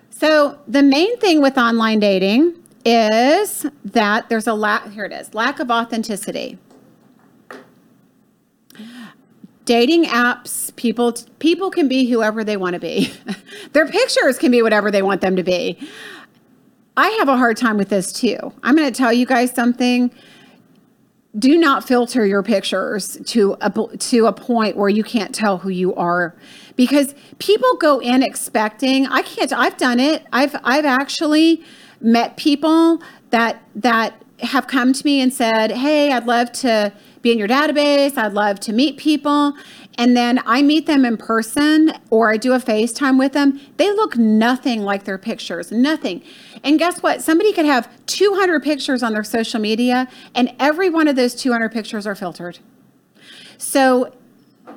[0.10, 4.92] So the main thing with online dating is that there's a lack.
[4.92, 6.58] Here it is: lack of authenticity
[9.66, 13.12] dating apps people people can be whoever they want to be
[13.74, 15.78] their pictures can be whatever they want them to be
[16.96, 20.12] i have a hard time with this too i'm going to tell you guys something
[21.38, 25.70] do not filter your pictures to a to a point where you can't tell who
[25.70, 26.36] you are
[26.76, 31.62] because people go in expecting i can't i've done it i've i've actually
[32.00, 36.94] met people that that have come to me and said hey i'd love to
[37.26, 38.18] be in your database.
[38.20, 39.54] I'd love to meet people.
[39.98, 43.60] And then I meet them in person or I do a FaceTime with them.
[43.78, 46.22] They look nothing like their pictures, nothing.
[46.64, 47.22] And guess what?
[47.22, 51.72] Somebody could have 200 pictures on their social media, and every one of those 200
[51.72, 52.60] pictures are filtered.
[53.58, 54.14] So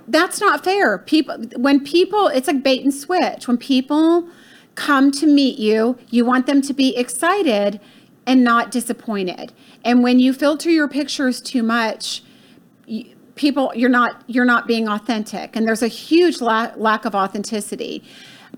[0.07, 0.99] that's not fair.
[0.99, 3.49] People, when people, it's like bait and switch.
[3.49, 4.29] When people
[4.75, 7.81] come to meet you, you want them to be excited
[8.27, 9.53] and not disappointed.
[9.85, 12.23] And when you filter your pictures too much,
[13.38, 15.57] people you're not you're not being authentic.
[15.57, 18.05] And there's a huge la- lack of authenticity.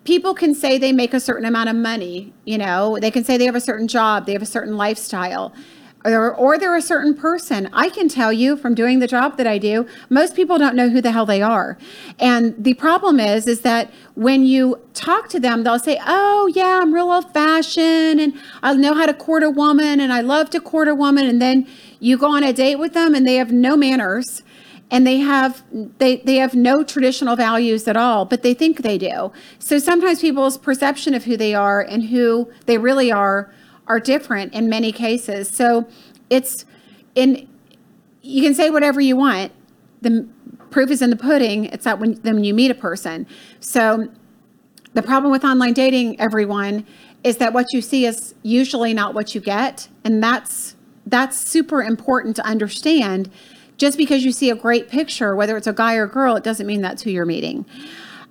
[0.05, 2.99] People can say they make a certain amount of money you know.
[3.01, 5.55] They can say they have a certain job they have a certain lifestyle.
[6.03, 7.69] Or, or they're a certain person.
[7.75, 10.89] I can tell you from doing the job that i do most people don't know
[10.89, 11.77] who the hell they are.
[12.19, 16.81] And the problem is is that when you talk to them they'll say oh yeah
[16.83, 20.49] i'm real old fashioned and i know how to court a woman and i love
[20.51, 21.27] to court a woman.
[21.27, 21.67] And then
[21.99, 24.43] you go on a date with them and they have no manners
[24.91, 25.63] and they have
[25.99, 29.33] they they have no traditional values at all but they think they do.
[29.59, 33.53] So sometimes people's perception of who they are and who they really are
[33.87, 35.49] are different in many cases.
[35.49, 35.87] So
[36.29, 36.65] it's
[37.15, 37.49] in
[38.23, 39.53] you can say whatever you want.
[40.03, 40.29] The
[40.71, 41.67] proof is in the pudding.
[41.67, 43.27] It's that when, when you meet a person.
[43.61, 44.09] So
[44.95, 46.87] the problem with online dating everyone
[47.23, 49.89] is that what you see is usually not what you get.
[50.05, 50.77] And that's
[51.07, 53.31] that's super important to understand
[53.81, 56.67] just because you see a great picture, whether it's a guy or girl, it doesn't
[56.67, 57.65] mean that's who you're meeting.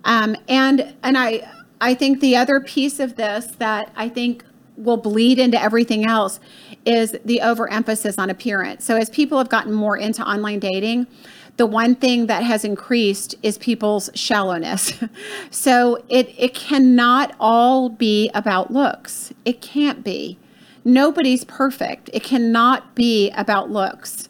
[0.04, 1.42] Um, and and I
[1.80, 4.44] I think the other piece of this that I think
[4.76, 6.38] will bleed into everything else
[6.86, 8.84] is the overemphasis on appearance.
[8.84, 11.08] So as people have gotten more into online dating,
[11.56, 14.92] the one thing that has increased is people's shallowness.
[15.50, 19.34] so it it cannot all be about looks.
[19.44, 20.38] It can't be.
[20.84, 22.08] Nobody's perfect.
[22.12, 24.28] It cannot be about looks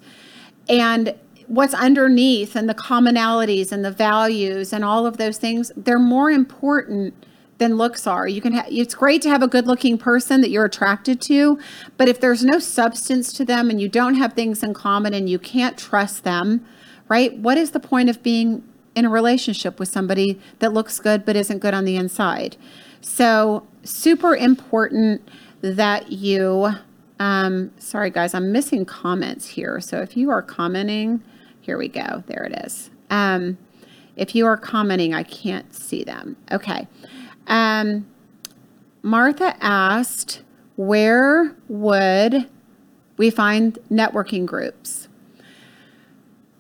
[0.71, 1.15] and
[1.49, 6.31] what's underneath and the commonalities and the values and all of those things they're more
[6.31, 7.13] important
[7.59, 8.27] than looks are.
[8.27, 11.59] You can ha- it's great to have a good looking person that you're attracted to
[11.99, 15.29] but if there's no substance to them and you don't have things in common and
[15.29, 16.65] you can't trust them
[17.09, 18.63] right what is the point of being
[18.95, 22.57] in a relationship with somebody that looks good but isn't good on the inside?
[23.01, 25.27] So super important
[25.63, 26.71] that you
[27.21, 29.79] um, sorry, guys, I'm missing comments here.
[29.81, 31.23] So if you are commenting,
[31.61, 32.25] here we go.
[32.27, 32.91] There it is.
[33.11, 33.59] Um,
[34.17, 36.37] if you are commenting, I can't see them.
[36.51, 36.89] Okay.
[37.47, 38.07] Um,
[39.03, 40.43] Martha asked,
[40.77, 42.49] where would
[43.19, 45.09] we find networking groups?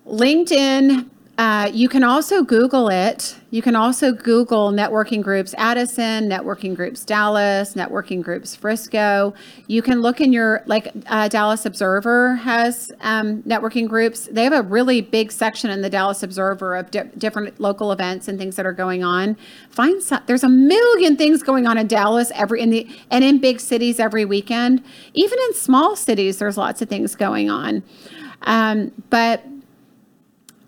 [0.06, 1.08] LinkedIn
[1.40, 3.34] uh, you can also Google it.
[3.50, 9.32] You can also Google networking groups Addison, networking groups Dallas, networking groups Frisco.
[9.66, 14.28] You can look in your, like uh, Dallas Observer has um, networking groups.
[14.30, 18.28] They have a really big section in the Dallas Observer of di- different local events
[18.28, 19.34] and things that are going on.
[19.70, 23.38] Find some, there's a million things going on in Dallas every in the and in
[23.38, 24.84] big cities every weekend.
[25.14, 27.82] Even in small cities, there's lots of things going on.
[28.42, 29.44] Um, but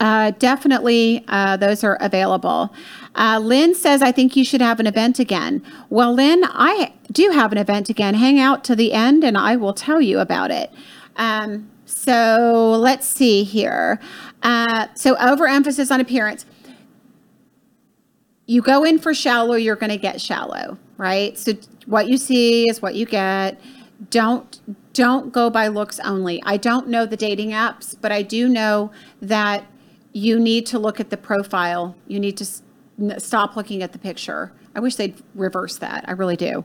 [0.02, 2.74] uh, definitely, uh, those are available.
[3.14, 5.62] Uh, Lynn says, I think you should have an event again.
[5.90, 8.14] Well, Lynn, I do have an event again.
[8.14, 10.72] Hang out to the end and I will tell you about it.
[11.14, 14.00] Um, so let's see here.
[14.42, 16.46] Uh, so, overemphasis on appearance.
[18.46, 21.38] You go in for shallow, you're going to get shallow, right?
[21.38, 21.52] So,
[21.86, 23.60] what you see is what you get.
[24.10, 24.60] Don't
[24.94, 26.42] don't go by looks only.
[26.44, 28.90] I don't know the dating apps, but I do know
[29.20, 29.64] that
[30.12, 31.96] you need to look at the profile.
[32.06, 34.52] You need to stop looking at the picture.
[34.74, 36.04] I wish they'd reverse that.
[36.08, 36.64] I really do.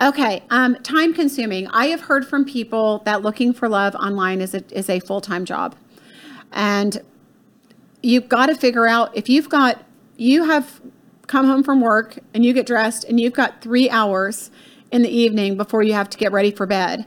[0.00, 1.68] Okay, um, time consuming.
[1.68, 5.20] I have heard from people that looking for love online is a, is a full
[5.20, 5.74] time job.
[6.52, 7.02] And
[8.02, 9.82] you've got to figure out if you've got,
[10.16, 10.80] you have
[11.26, 14.50] come home from work and you get dressed and you've got three hours
[14.90, 17.06] in the evening before you have to get ready for bed.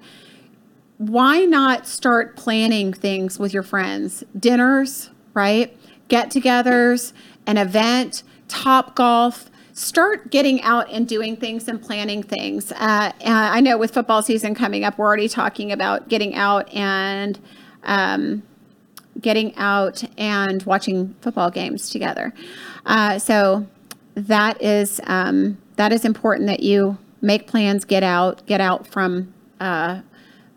[0.97, 4.23] Why not start planning things with your friends?
[4.37, 5.77] Dinners, right?
[6.07, 7.13] Get togethers,
[7.45, 9.45] an event, Topgolf.
[9.73, 12.71] Start getting out and doing things and planning things.
[12.71, 17.37] Uh, I know with football season coming up, we're already talking about getting out and
[17.83, 18.41] um,
[19.19, 22.33] getting out and watching football games together.
[22.85, 23.67] Uh, so
[24.15, 29.33] that is um, that is important that you make plans, get out, get out from
[29.59, 29.99] uh,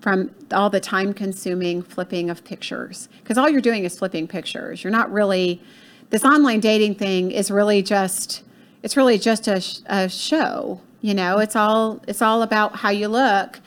[0.08, 3.10] from all the time consuming flipping of pictures.
[3.18, 4.82] Because all you're doing is flipping pictures.
[4.82, 5.60] You're not really
[6.08, 8.42] this online dating thing is really just
[8.82, 11.38] it's really just a, a show you know?
[11.38, 13.60] It's all it's all about how you look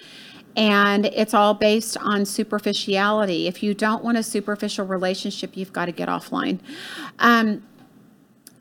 [0.57, 3.47] and it's all based on superficiality.
[3.47, 6.59] If you don't want a superficial relationship you've got to get offline.
[7.19, 7.61] Um,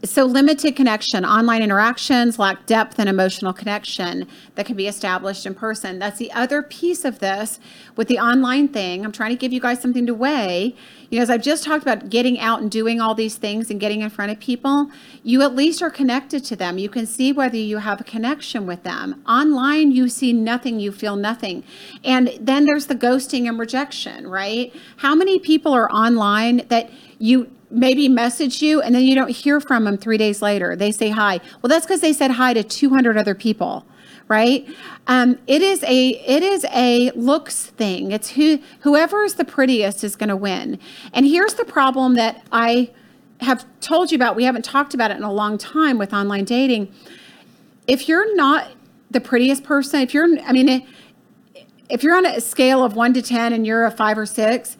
[0.02, 5.54] so limited connection online interactions lack depth and emotional connection that can be established in
[5.54, 5.98] person.
[5.98, 7.60] That's the other piece of this
[7.96, 9.04] with the online thing.
[9.04, 10.74] I'm trying to give you guys something to weigh.
[11.10, 13.80] You know as i've just talked about getting out and doing all these things and
[13.80, 14.92] getting in front of people
[15.24, 16.78] you at least are connected to them.
[16.78, 19.22] You can see whether you have a connection with them.
[19.28, 21.64] Online you see nothing you feel nothing.
[22.04, 24.72] And then there's the ghosting and rejection right?
[24.98, 29.60] How many people are online that you maybe message you and then you don't hear
[29.60, 30.74] from them three days later.
[30.74, 31.40] They say hi.
[31.62, 33.86] Well, that's because they said hi to 200 other people,
[34.28, 34.68] right?
[35.06, 38.12] Um, it is a it is a looks thing.
[38.12, 40.78] It's who whoever is the prettiest is going to win.
[41.12, 42.90] And here's the problem that I
[43.40, 44.36] have told you about.
[44.36, 46.92] We haven't talked about it in a long time with online dating.
[47.86, 48.68] If you're not
[49.10, 50.86] the prettiest person, if you're, I mean,
[51.88, 54.76] if you're on a scale of one to 10 and you're a five or six,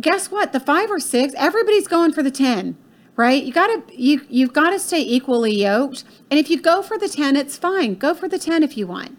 [0.00, 0.52] guess what?
[0.52, 2.76] The five or six, everybody's going for the 10,
[3.16, 3.42] right?
[3.42, 6.04] You gotta you you've got to stay equally yoked.
[6.30, 7.94] And if you go for the 10, it's fine.
[7.94, 9.18] Go for the 10 if you want.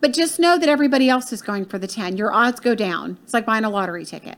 [0.00, 2.16] But just know that everybody else is going for the 10.
[2.16, 3.18] Your odds go down.
[3.24, 4.36] It's like buying a lottery ticket.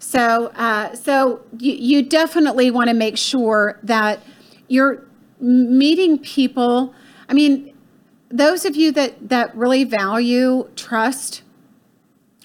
[0.00, 4.20] So, uh, so you, you definitely want to make sure that
[4.68, 5.06] you're
[5.40, 6.92] meeting people.
[7.28, 7.72] I mean,
[8.30, 11.43] those of you that that really value trust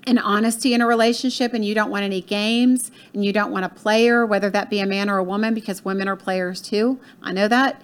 [0.08, 3.66] and honesty in a relationship and you don't want any games and you don't want
[3.66, 7.00] a player, whether that be a man or a woman, because women are players too.
[7.22, 7.82] I know that.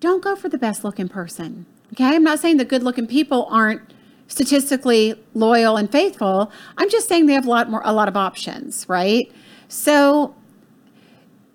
[0.00, 1.66] Don't go for the best looking person.
[1.92, 2.04] Okay.
[2.04, 3.82] I'm not saying the good looking people aren't
[4.28, 6.52] statistically loyal and faithful.
[6.76, 9.32] I'm just saying they have a lot more, a lot of options, right?
[9.68, 10.34] So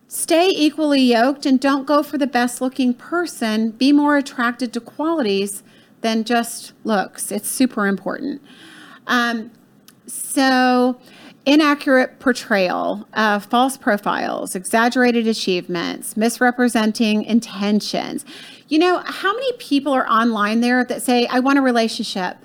[0.07, 3.71] stay equally yoked and don't go for the best looking person.
[3.71, 5.63] Be more attracted to qualities
[6.01, 7.31] than just looks.
[7.31, 8.41] It's super important.
[9.07, 9.51] Um,
[10.07, 10.99] so,
[11.45, 18.25] inaccurate portrayal, uh, false profiles, exaggerated achievements, misrepresenting intentions.
[18.69, 22.37] You know, how many people are online there that say, I want a relationship?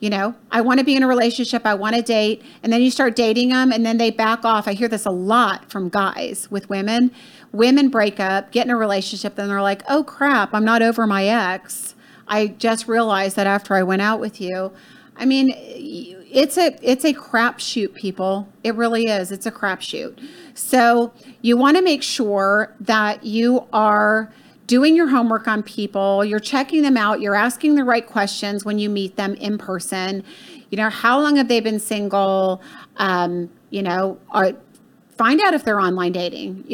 [0.00, 2.80] You know, I want to be in a relationship, I want to date, and then
[2.80, 4.66] you start dating them and then they back off.
[4.66, 7.12] I hear this a lot from guys with women.
[7.52, 11.06] Women break up, get in a relationship, then they're like, oh crap, I'm not over
[11.06, 11.94] my ex.
[12.26, 14.72] I just realized that after I went out with you.
[15.20, 18.48] I mean, it's a it's a crapshoot, people.
[18.64, 19.30] It really is.
[19.30, 20.18] It's a crapshoot.
[20.54, 21.12] So
[21.42, 24.32] you want to make sure that you are
[24.66, 26.24] doing your homework on people.
[26.24, 27.20] You're checking them out.
[27.20, 30.24] You're asking the right questions when you meet them in person.
[30.70, 32.62] You know, how long have they been single?
[32.96, 34.52] Um, you know, are
[35.18, 36.64] find out if they're online dating.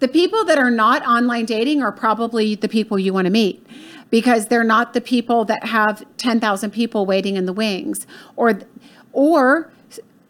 [0.00, 3.66] The people that are not online dating are probably the people you want to meet
[4.10, 8.60] because they're not the people that have 10,000 people waiting in the wings or
[9.12, 9.70] or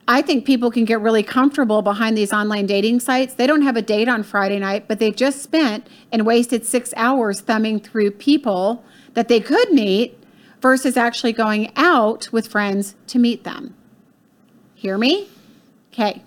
[0.06, 3.34] I think people can get really comfortable behind these online dating sites.
[3.34, 6.92] They don't have a date on Friday night, but they've just spent and wasted 6
[6.94, 10.18] hours thumbing through people that they could meet
[10.60, 13.74] versus actually going out with friends to meet them.
[14.74, 15.28] Hear me?
[15.92, 16.22] Okay.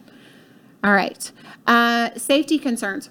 [0.83, 1.31] All right.
[1.67, 3.09] Uh, safety concerns.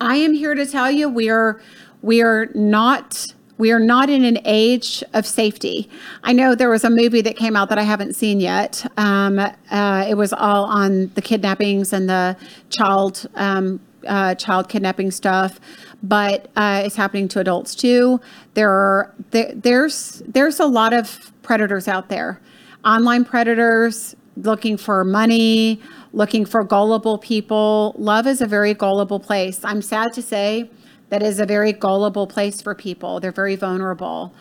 [0.00, 1.60] I am here to tell you we are
[2.02, 5.88] we are not we are not in an age of safety.
[6.24, 8.84] I know there was a movie that came out that I haven't seen yet.
[8.96, 12.36] Um, uh, it was all on the kidnappings and the
[12.70, 15.60] child um, uh, child kidnapping stuff,
[16.02, 18.20] but uh, it's happening to adults too.
[18.54, 22.40] There are there, there's there's a lot of predators out there,
[22.84, 25.80] online predators looking for money,
[26.12, 27.94] looking for gullible people.
[27.96, 29.64] Love is a very gullible place.
[29.64, 30.68] I'm sad to say
[31.12, 33.20] that is a very gullible place for people.
[33.20, 34.32] They're very vulnerable.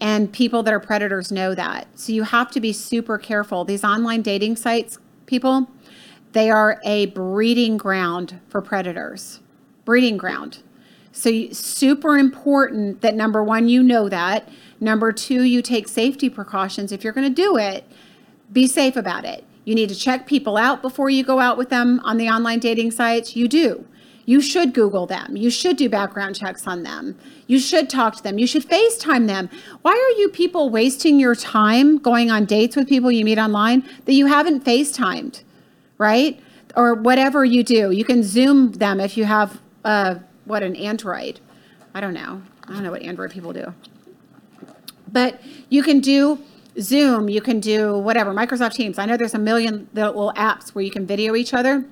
[0.00, 1.88] And people that are predators know that.
[1.98, 3.64] So you have to be super careful.
[3.64, 5.68] These online dating sites, people,
[6.30, 9.40] they are a breeding ground for predators.
[9.84, 10.58] Breeding ground.
[11.10, 14.48] So super important that number one, you know that.
[14.78, 16.92] Number two, you take safety precautions.
[16.92, 17.82] If you're going to do it,
[18.52, 19.42] be safe about it.
[19.64, 22.60] You need to check people out before you go out with them on the online
[22.60, 23.34] dating sites.
[23.34, 23.84] You do.
[24.30, 25.36] You should Google them.
[25.36, 27.18] You should do background checks on them.
[27.48, 28.38] You should talk to them.
[28.38, 29.50] You should FaceTime them.
[29.82, 33.82] Why are you people wasting your time going on dates with people you meet online
[34.04, 35.42] that you haven't FaceTimed,
[35.98, 36.38] right?
[36.76, 37.90] Or whatever you do.
[37.90, 40.14] You can Zoom them if you have, uh,
[40.44, 41.40] what, an Android.
[41.92, 42.40] I don't know.
[42.68, 43.74] I don't know what Android people do
[45.12, 46.38] but you can do
[46.80, 48.96] Zoom, you can do whatever, Microsoft Teams.
[48.98, 51.84] I know there's a million little apps where you can video each other.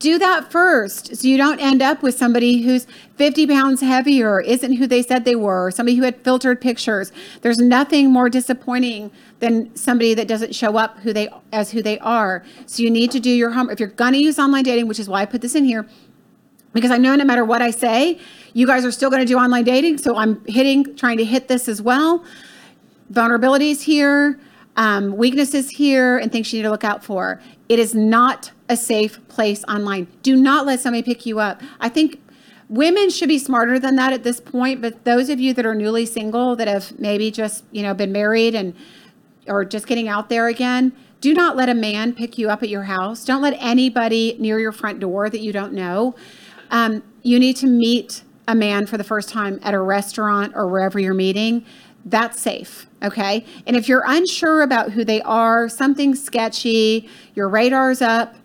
[0.00, 2.86] Do that first so you don't end up with somebody who's
[3.16, 7.12] 50 pounds heavier, isn't who they said they were, somebody who had filtered pictures.
[7.42, 11.98] There's nothing more disappointing than somebody that doesn't show up who they as who they
[11.98, 12.42] are.
[12.64, 13.74] So you need to do your homework.
[13.74, 15.86] If you're going to use online dating, which is why I put this in here,
[16.72, 18.18] because I know no matter what I say,
[18.54, 19.98] you guys are still going to do online dating.
[19.98, 22.24] So I'm hitting, trying to hit this as well.
[23.12, 24.40] Vulnerabilities here,
[24.76, 27.38] um, weaknesses here, and things you need to look out for.
[27.68, 30.06] It is not a safe place online.
[30.22, 31.60] Do not let somebody pick you up.
[31.80, 32.22] I think
[32.68, 34.80] women should be smarter than that at this point.
[34.80, 38.12] But those of you that are newly single, that have maybe just you know been
[38.12, 38.74] married and
[39.46, 42.68] or just getting out there again, do not let a man pick you up at
[42.68, 43.24] your house.
[43.24, 46.14] Don't let anybody near your front door that you don't know.
[46.70, 50.68] Um, you need to meet a man for the first time at a restaurant or
[50.68, 51.64] wherever you're meeting.
[52.04, 53.44] That's safe, okay?
[53.66, 58.36] And if you're unsure about who they are, something sketchy, your radar's up,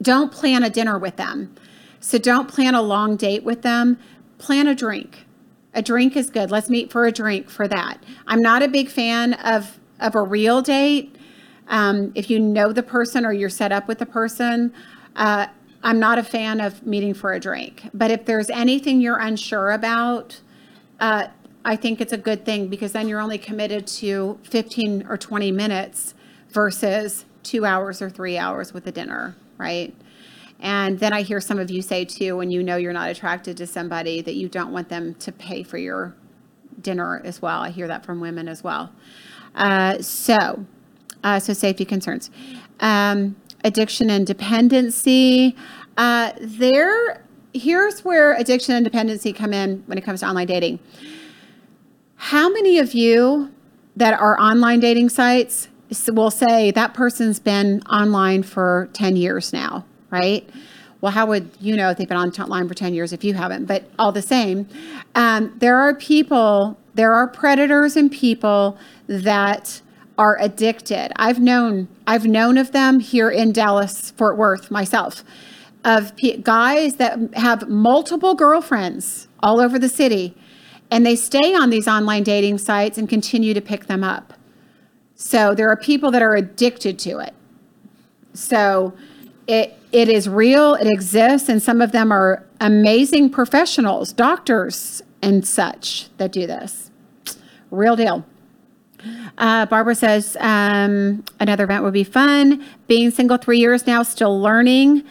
[0.00, 1.54] don't plan a dinner with them.
[2.00, 3.98] So don't plan a long date with them.
[4.38, 5.26] Plan a drink.
[5.74, 6.50] A drink is good.
[6.50, 8.02] Let's meet for a drink for that.
[8.26, 11.16] I'm not a big fan of of a real date.
[11.68, 14.72] Um, if you know the person or you're set up with the person,
[15.16, 15.48] uh,
[15.82, 17.88] I'm not a fan of meeting for a drink.
[17.92, 20.40] But if there's anything you're unsure about,
[21.00, 21.28] uh,
[21.64, 25.52] I think it's a good thing because then you're only committed to 15 or 20
[25.52, 26.14] minutes
[26.50, 29.94] versus two hours or three hours with a dinner, right?
[30.60, 33.56] And then I hear some of you say too, when you know you're not attracted
[33.58, 36.14] to somebody, that you don't want them to pay for your
[36.80, 37.60] dinner as well.
[37.60, 38.92] I hear that from women as well.
[39.54, 40.64] Uh, so,
[41.22, 42.30] uh, so safety concerns,
[42.80, 45.56] um, addiction and dependency.
[45.96, 50.78] Uh, there, here's where addiction and dependency come in when it comes to online dating.
[52.16, 53.52] How many of you
[53.96, 55.68] that are online dating sites
[56.12, 60.48] will say that person's been online for 10 years now, right?
[61.00, 63.66] Well, how would you know if they've been online for 10 years if you haven't?
[63.66, 64.68] But all the same,
[65.14, 68.76] um, there are people, there are predators and people
[69.06, 69.80] that
[70.18, 71.12] are addicted.
[71.16, 75.22] I've known, I've known of them here in Dallas, Fort Worth myself,
[75.84, 80.36] of p- guys that have multiple girlfriends all over the city,
[80.90, 84.34] and they stay on these online dating sites and continue to pick them up.
[85.18, 87.34] So there are people that are addicted to it.
[88.32, 88.94] So
[89.48, 95.46] it it is real, it exists, and some of them are amazing professionals, doctors and
[95.46, 96.90] such that do this.
[97.70, 98.24] Real deal.
[99.38, 102.64] Uh, Barbara says um, another event would be fun.
[102.86, 105.04] Being single three years now, still learning,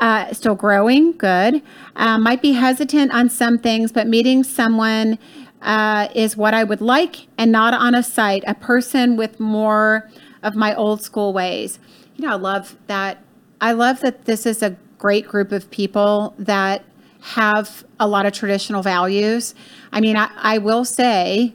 [0.00, 1.12] uh, still growing.
[1.12, 1.62] Good.
[1.94, 5.18] Uh, might be hesitant on some things, but meeting someone
[5.62, 8.44] uh, is what I would like, and not on a site.
[8.46, 10.10] A person with more
[10.42, 11.78] of my old school ways.
[12.16, 13.18] You know, I love that
[13.60, 16.84] I love that this is a great group of people that
[17.20, 19.54] have a lot of traditional values.
[19.92, 21.54] I mean, I, I will say,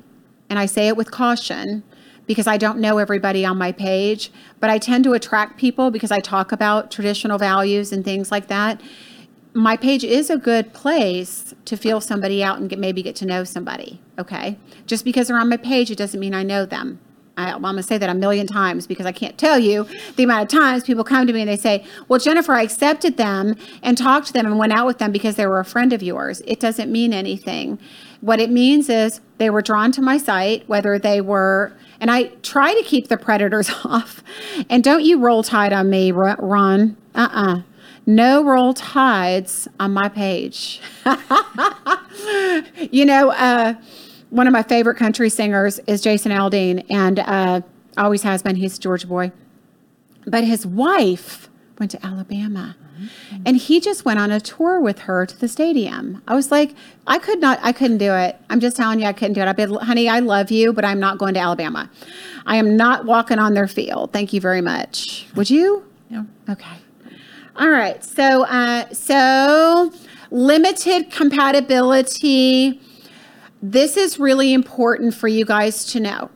[0.49, 1.83] and I say it with caution
[2.25, 4.31] because I don't know everybody on my page,
[4.61, 8.47] but I tend to attract people because I talk about traditional values and things like
[8.47, 8.81] that.
[9.57, 13.25] My page is a good place to feel somebody out and get, maybe get to
[13.25, 13.99] know somebody.
[14.19, 14.55] Okay.
[14.85, 16.99] Just because they're on my page, it doesn't mean I know them.
[17.37, 20.23] I, am going to say that a million times because I can't tell you the
[20.23, 23.55] amount of times people come to me and they say, Well, Jennifer, I accepted them
[23.81, 26.03] and talked to them and went out with them because they were a friend of
[26.03, 26.43] yours.
[26.45, 27.79] It doesn't mean anything.
[28.21, 32.25] What it means is they were drawn to my site, whether they were, and I
[32.43, 34.21] try to keep the predators off.
[34.69, 36.95] And don't you roll tide on me, Ron.
[37.15, 37.57] Uh uh-uh.
[37.57, 37.61] uh
[38.07, 40.79] No roll tides on my page.
[42.91, 43.73] you know, uh,
[44.29, 47.59] one of my favorite country singers is Jason Aldean, and uh,
[47.97, 48.55] always has been.
[48.55, 49.33] He's a Georgia boy.
[50.25, 51.49] But his wife
[51.79, 52.77] went to Alabama.
[52.97, 53.43] Mm-hmm.
[53.45, 56.23] And he just went on a tour with her to the stadium.
[56.29, 58.37] I was like, I could not, I couldn't do it.
[58.49, 59.47] I'm just telling you, I couldn't do it.
[59.47, 61.91] I been, honey, I love you, but I'm not going to Alabama.
[62.45, 64.13] I am not walking on their field.
[64.13, 65.27] Thank you very much.
[65.35, 65.85] Would you?
[66.09, 66.25] No.
[66.49, 66.77] Okay.
[67.57, 68.03] All right.
[68.03, 69.91] So, uh, so
[70.29, 72.81] limited compatibility
[73.61, 76.29] this is really important for you guys to know.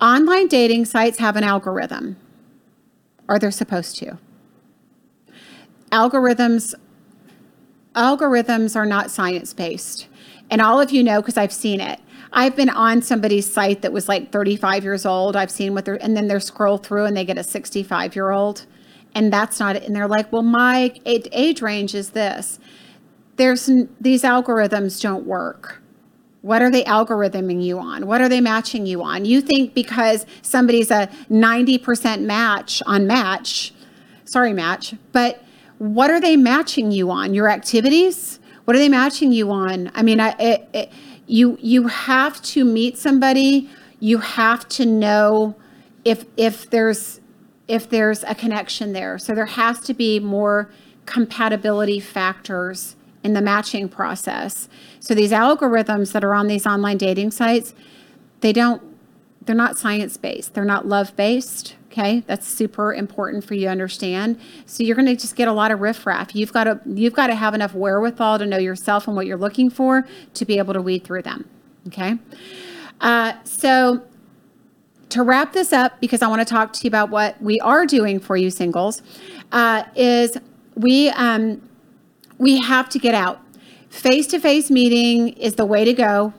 [0.00, 2.16] Online dating sites have an algorithm,
[3.28, 4.18] or they're supposed to.
[5.90, 6.74] Algorithms
[7.94, 10.06] algorithms are not science based.
[10.50, 11.98] And all of you know because I've seen it.
[12.32, 15.34] I've been on somebody's site that was like 35 years old.
[15.34, 18.30] I've seen what they're, and then they're scroll through and they get a 65 year
[18.30, 18.66] old.
[19.14, 19.84] And that's not it.
[19.84, 22.58] And they're like, well, my age range is this.
[23.36, 25.82] There's these algorithms don't work.
[26.42, 28.06] What are they algorithming you on?
[28.06, 29.24] What are they matching you on?
[29.24, 33.74] You think because somebody's a 90% match on match,
[34.24, 35.42] sorry, match, but
[35.78, 37.34] what are they matching you on?
[37.34, 38.38] Your activities?
[38.64, 39.90] What are they matching you on?
[39.94, 40.92] I mean, I, it, it,
[41.26, 43.70] you you have to meet somebody.
[43.98, 45.56] You have to know
[46.04, 47.19] if if there's
[47.70, 49.16] if there's a connection there.
[49.16, 50.68] So there has to be more
[51.06, 54.68] compatibility factors in the matching process.
[54.98, 57.74] So these algorithms that are on these online dating sites,
[58.40, 58.82] they don't
[59.42, 60.52] they're not science based.
[60.52, 61.76] They're not love based.
[61.90, 64.38] Okay, that's super important for you to understand.
[64.66, 66.36] So you're going to just get a lot of riffraff.
[66.36, 69.38] You've got to you've got to have enough wherewithal to know yourself and what you're
[69.38, 71.48] looking for to be able to weed through them.
[71.86, 72.18] Okay,
[73.00, 74.02] uh, so
[75.10, 77.86] to wrap this up, because I want to talk to you about what we are
[77.86, 79.02] doing for you singles,
[79.52, 80.36] uh, is
[80.74, 81.60] we um,
[82.38, 83.40] we have to get out.
[83.90, 86.32] Face to face meeting is the way to go,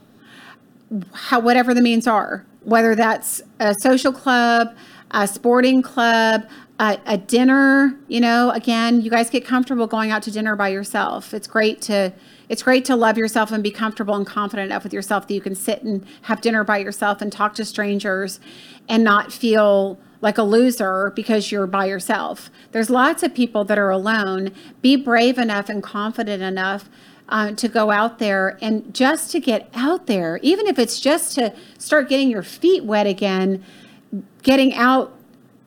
[1.14, 4.76] how, whatever the means are, whether that's a social club,
[5.12, 6.46] a sporting club,
[6.82, 10.68] a, a, dinner you know again you guys get comfortable going out to dinner by
[10.68, 12.12] yourself it's great to
[12.52, 15.40] it's great to love yourself and be comfortable and confident enough with yourself that you
[15.40, 18.42] can sit and have dinner by yourself and talk to strangers
[18.90, 22.52] and not feel like a loser because you're by yourself.
[22.74, 24.52] There's lots of people that are alone.
[24.82, 26.90] Be brave enough and confident enough
[27.30, 31.36] uh, to go out there and just to get out there, even if it's just
[31.36, 33.64] to start getting your feet wet again,
[34.44, 35.16] getting out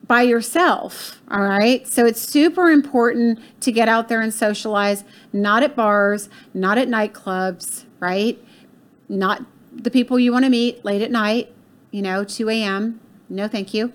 [0.07, 1.21] by yourself.
[1.31, 1.87] All right.
[1.87, 6.89] So it's super important to get out there and socialize, not at bars, not at
[6.89, 8.43] nightclubs, right?
[9.09, 11.53] Not the people you want to meet late at night,
[11.91, 13.93] you know, 2 a.m no thank you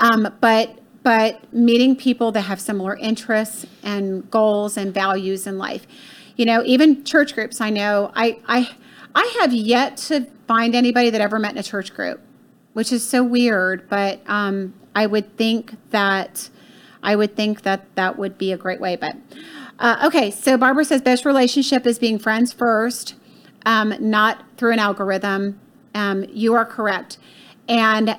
[0.00, 5.86] um, but but meeting people that have similar interests and goals and values in life
[6.36, 8.68] you know even church groups i know i i
[9.14, 12.20] i have yet to find anybody that ever met in a church group
[12.74, 16.50] which is so weird but um, i would think that
[17.02, 19.16] i would think that that would be a great way but
[19.78, 23.14] uh, okay so barbara says best relationship is being friends first
[23.64, 25.60] um, not through an algorithm
[25.94, 27.18] um, you are correct
[27.68, 28.18] and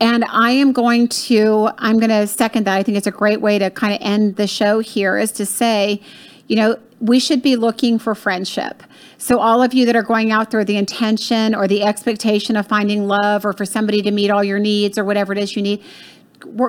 [0.00, 2.74] and I am going to, I'm going to second that.
[2.74, 5.44] I think it's a great way to kind of end the show here is to
[5.44, 6.00] say,
[6.48, 8.82] you know, we should be looking for friendship.
[9.18, 12.66] So, all of you that are going out there, the intention or the expectation of
[12.66, 15.62] finding love or for somebody to meet all your needs or whatever it is you
[15.62, 15.82] need,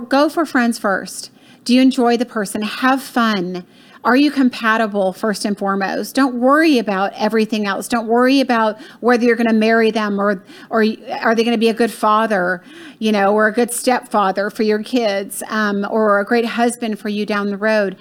[0.08, 1.32] go for friends first.
[1.64, 2.62] Do you enjoy the person?
[2.62, 3.66] Have fun.
[4.04, 6.16] Are you compatible first and foremost?
[6.16, 7.88] Don't worry about everything else.
[7.88, 10.84] Don't worry about whether you're going to marry them or or
[11.20, 12.64] are they going to be a good father,
[12.98, 17.10] you know, or a good stepfather for your kids, um, or a great husband for
[17.10, 17.96] you down the road.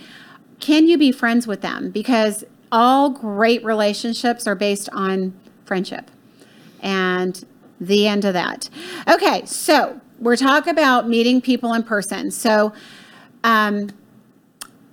[0.60, 1.90] Can you be friends with them?
[1.90, 6.10] Because all great relationships are based on friendship.
[6.80, 7.44] And
[7.80, 8.68] the end of that.
[9.08, 12.30] Okay, so we're talking about meeting people in person.
[12.30, 12.72] So
[13.42, 13.88] um,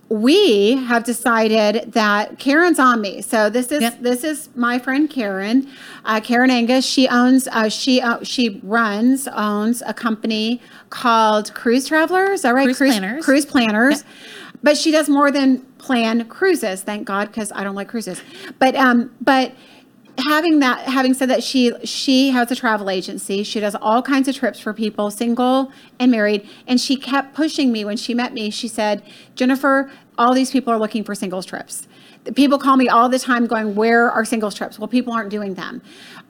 [0.10, 3.22] we have decided that Karen's on me.
[3.22, 4.00] So this is Yep.
[4.02, 5.68] this is my friend Karen,
[6.06, 6.86] uh, Karen Angus.
[6.86, 12.46] She owns uh, she uh, she runs owns a company called Cruise Travelers.
[12.46, 12.76] All right, right?
[12.76, 13.26] Cruise Planners.
[13.26, 14.04] Cruise Planners.
[14.64, 16.82] But she does more than plan cruises.
[16.82, 18.22] Thank God, because I don't like cruises.
[18.60, 19.54] But um, but
[20.26, 23.44] having that having said that she she has a travel agency.
[23.44, 26.48] She does all kinds of trips for people single and married.
[26.68, 27.86] And she kept pushing me.
[27.86, 29.04] When she met me she said
[29.36, 31.88] jennifer all these people are looking for singles trips.
[32.36, 34.80] People call me all the time going where are singles trips?
[34.80, 35.82] Well people aren't doing them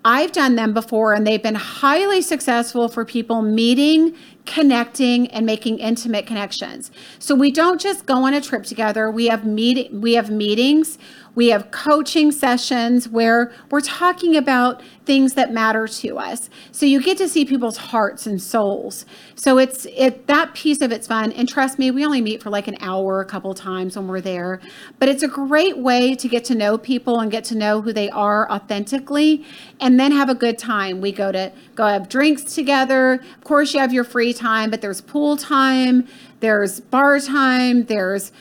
[0.06, 4.16] i've done them before and they've been highly successful for people meeting
[4.48, 6.90] connecting and making intimate connections.
[7.20, 9.12] So we don't just go on a trip together.
[9.12, 10.98] We have meet we have meetings
[11.38, 16.50] we have coaching sessions where we're talking about things that matter to us.
[16.72, 19.06] So you get to see people's hearts and souls.
[19.36, 21.32] So it's it that piece of it's fun.
[21.34, 24.20] And trust me, we only meet for like an hour a couple times when we're
[24.20, 24.60] there.
[24.98, 27.94] But it's a great way to get to know people and get to know who
[27.94, 29.46] they are authentically
[29.80, 31.02] and then have a good time.
[31.02, 33.22] We go to go have drinks together.
[33.38, 36.08] Of course you have your free time, but there's pool time,
[36.40, 38.32] there's bar time, there's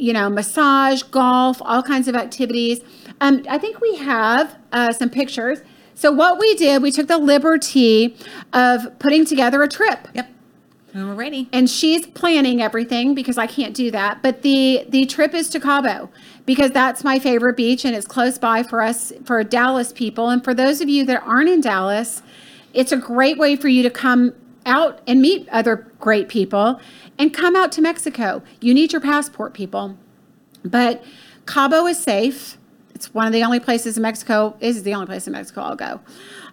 [0.00, 2.80] you know, massage, golf, all kinds of activities.
[3.20, 5.60] Um, I think we have uh, some pictures.
[5.94, 8.16] So what we did, we took the liberty
[8.54, 10.08] of putting together a trip.
[10.14, 10.30] Yep.
[10.94, 11.48] And we're ready.
[11.52, 14.22] And she's planning everything because I can't do that.
[14.22, 16.10] But the the trip is to Cabo
[16.46, 20.30] because that's my favorite beach and it's close by for us for Dallas people.
[20.30, 22.22] And for those of you that aren't in Dallas,
[22.72, 24.32] it's a great way for you to come
[24.66, 26.80] out and meet other great people
[27.18, 28.42] and come out to Mexico.
[28.60, 29.96] You need your passport, people.
[30.64, 31.02] But
[31.46, 32.58] Cabo is safe.
[32.94, 34.56] It's one of the only places in Mexico.
[34.60, 36.00] Is the only place in Mexico I'll go.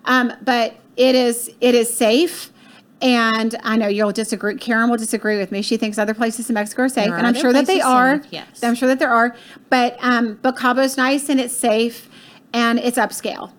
[0.05, 2.51] Um, but it is it is safe.
[2.99, 4.55] And I know you'll disagree.
[4.55, 5.61] Karen will disagree with me.
[5.61, 8.23] She thinks other places in Mexico are safe, are and I'm sure that they are.
[8.23, 8.63] safe, yes.
[8.63, 9.35] I'm sure that there are.
[9.69, 12.09] But um, but Cabo's nice and it's safe,
[12.53, 13.51] and it's upscale.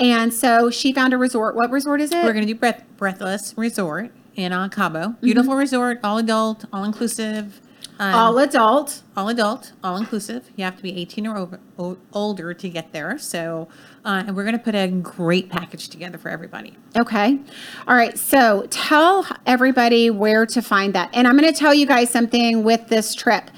[0.00, 1.54] And so she found a resort.
[1.54, 2.24] What resort is it?
[2.24, 5.16] We're going to do breath, Breathless Resort in uh, Cabo.
[5.20, 7.60] Beautiful resort, all adult, all inclusive.
[7.98, 9.02] Um, all adult.
[9.14, 10.50] all adult, all inclusive.
[10.56, 13.18] You have to be 18 or over, o- older to get there.
[13.18, 13.68] So,
[14.06, 16.78] uh, and we're going to put a great package together for everybody.
[16.98, 17.38] Okay.
[17.86, 18.18] All right.
[18.18, 21.10] So tell everybody where to find that.
[21.12, 23.50] And I'm going to tell you guys something with this trip.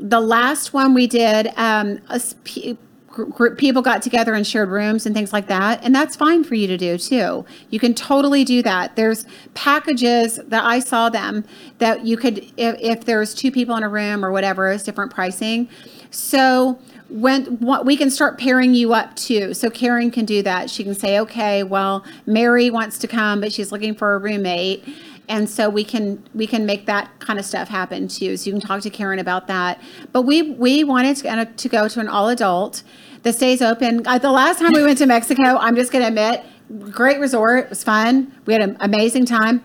[0.00, 2.78] The last one we did, um, us pe- gr-
[3.14, 5.82] group people got together and shared rooms and things like that.
[5.84, 7.44] And that's fine for you to do too.
[7.70, 8.96] You can totally do that.
[8.96, 11.44] There's packages that I saw them
[11.78, 15.14] that you could, if, if there's two people in a room or whatever, it's different
[15.14, 15.68] pricing.
[16.10, 19.54] So when what we can start pairing you up too.
[19.54, 20.70] So Karen can do that.
[20.70, 24.84] She can say, okay, well, Mary wants to come, but she's looking for a roommate.
[25.28, 28.36] And so we can we can make that kind of stuff happen too.
[28.36, 29.80] So you can talk to Karen about that.
[30.12, 32.82] But we we wanted to, uh, to go to an all adult
[33.24, 34.06] that stays open.
[34.06, 36.44] Uh, the last time we went to Mexico, I'm just going to admit,
[36.92, 37.64] great resort.
[37.64, 38.32] It was fun.
[38.46, 39.62] We had an amazing time.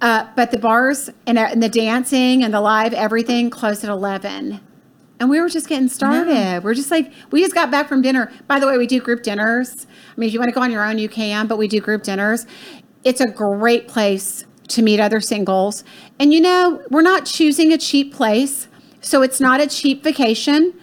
[0.00, 3.90] Uh, but the bars and, uh, and the dancing and the live everything closed at
[3.90, 4.60] 11
[5.20, 6.62] and we were just getting started.
[6.64, 8.32] We're just like, we just got back from dinner.
[8.46, 9.86] By the way, we do group dinners.
[9.86, 11.80] I mean, if you want to go on your own, you can, but we do
[11.80, 12.46] group dinners.
[13.04, 15.84] It's a great place to meet other singles.
[16.18, 18.68] And you know, we're not choosing a cheap place.
[19.00, 20.74] So it's not a cheap vacation,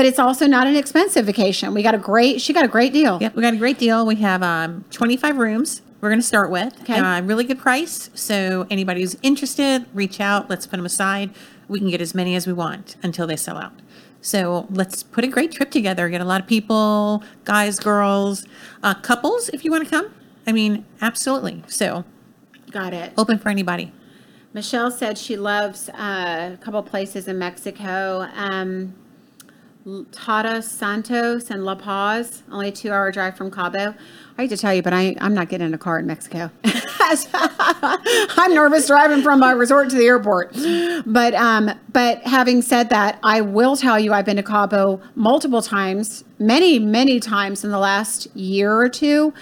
[0.00, 1.74] but it's also not an expensive vacation.
[1.74, 3.18] We got a great, she got a great deal.
[3.20, 4.06] Yep, we got a great deal.
[4.06, 5.82] We have um, 25 rooms.
[6.00, 6.98] We're going to start with Okay.
[6.98, 8.08] uh, really good price.
[8.14, 10.48] So anybody who's interested, reach out.
[10.48, 11.32] Let's put them aside.
[11.68, 13.74] We can get as many as we want until they sell out.
[14.22, 16.08] So let's put a great trip together.
[16.08, 18.46] Get a lot of people, guys, girls,
[18.82, 20.10] uh, couples, if you want to come.
[20.46, 21.62] I mean, absolutely.
[21.66, 22.06] So
[22.70, 23.12] Got it.
[23.18, 23.92] open for anybody.
[24.54, 28.26] Michelle said she loves uh, a couple places in Mexico.
[28.34, 28.94] Um,
[30.12, 33.94] Todos Santos and La Paz, only a two hour drive from Cabo.
[34.36, 36.50] I hate to tell you, but I, I'm not getting in a car in Mexico.
[38.36, 40.52] I'm nervous driving from a resort to the airport.
[41.06, 45.62] But um, but having said that, I will tell you I've been to Cabo multiple
[45.62, 49.32] times, many, many times in the last year or two,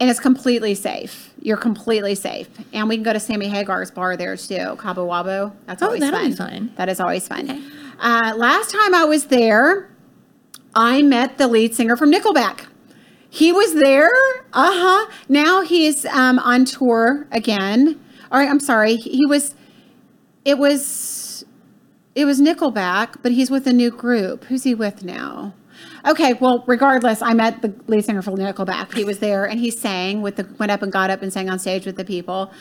[0.00, 1.32] and it's completely safe.
[1.40, 2.48] You're completely safe.
[2.72, 5.52] And we can go to Sammy Hagar's bar there too, Cabo Wabo.
[5.66, 6.30] That's Oh, always that'll fun.
[6.30, 6.72] be fun.
[6.76, 7.50] That is always fun.
[7.50, 7.62] Okay.
[7.98, 9.90] Uh, last time I was there,
[10.74, 12.66] I met the lead singer from Nickelback.
[13.30, 14.10] He was there.
[14.52, 15.10] Uh huh.
[15.28, 18.00] Now he's um, on tour again.
[18.30, 18.96] All right, I'm sorry.
[18.96, 19.54] He he was.
[20.44, 21.44] It was.
[22.14, 24.44] It was Nickelback, but he's with a new group.
[24.44, 25.54] Who's he with now?
[26.06, 28.94] Okay, well, regardless, I met the lead singer for Nickelback.
[28.94, 31.50] He was there and he sang with the went up and got up and sang
[31.50, 32.52] on stage with the people.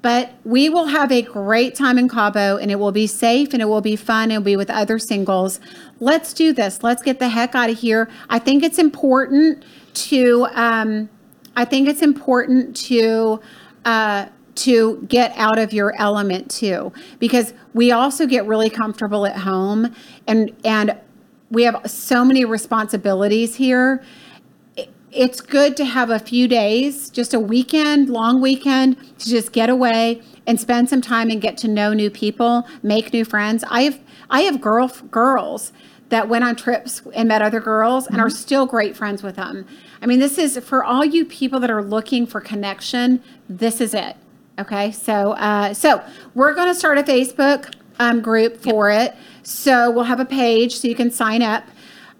[0.00, 3.60] But we will have a great time in Cabo and it will be safe and
[3.60, 4.30] it will be fun.
[4.30, 5.60] It'll be with other singles.
[6.00, 6.82] Let's do this.
[6.82, 8.08] Let's get the heck out of here.
[8.30, 11.10] I think it's important to um,
[11.56, 13.40] I think it's important to
[13.84, 14.26] uh,
[14.56, 19.94] to get out of your element too, because we also get really comfortable at home,
[20.26, 20.98] and and
[21.54, 24.02] we have so many responsibilities here.
[25.12, 29.70] It's good to have a few days, just a weekend, long weekend, to just get
[29.70, 33.64] away and spend some time and get to know new people, make new friends.
[33.70, 35.72] I have I have girl girls
[36.08, 39.66] that went on trips and met other girls and are still great friends with them.
[40.02, 43.22] I mean, this is for all you people that are looking for connection.
[43.48, 44.16] This is it.
[44.58, 49.14] Okay, so uh, so we're going to start a Facebook um, group for it.
[49.42, 51.64] So we'll have a page so you can sign up.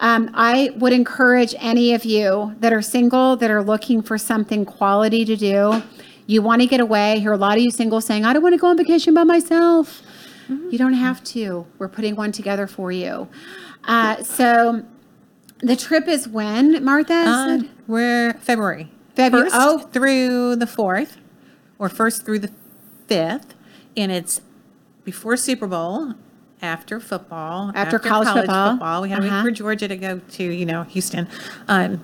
[0.01, 4.65] Um, I would encourage any of you that are single that are looking for something
[4.65, 5.83] quality to do.
[6.27, 7.13] You want to get away.
[7.13, 9.15] I hear a lot of you singles saying, "I don't want to go on vacation
[9.15, 10.03] by myself."
[10.49, 11.67] You don't have to.
[11.79, 13.29] We're putting one together for you.
[13.85, 14.85] Uh, so
[15.61, 17.25] the trip is when, Martha?
[17.25, 17.71] Said?
[17.87, 18.91] we're February.
[19.17, 19.79] Febu- first oh.
[19.79, 21.19] through the fourth,
[21.79, 22.51] or first through the
[23.07, 23.55] fifth,
[23.97, 24.41] and it's
[25.05, 26.15] before Super Bowl,
[26.63, 29.03] after football, After college football.
[29.03, 29.43] We had to Uh-huh.
[29.43, 31.29] for Georgia to go to you know Houston,
[31.69, 32.01] um,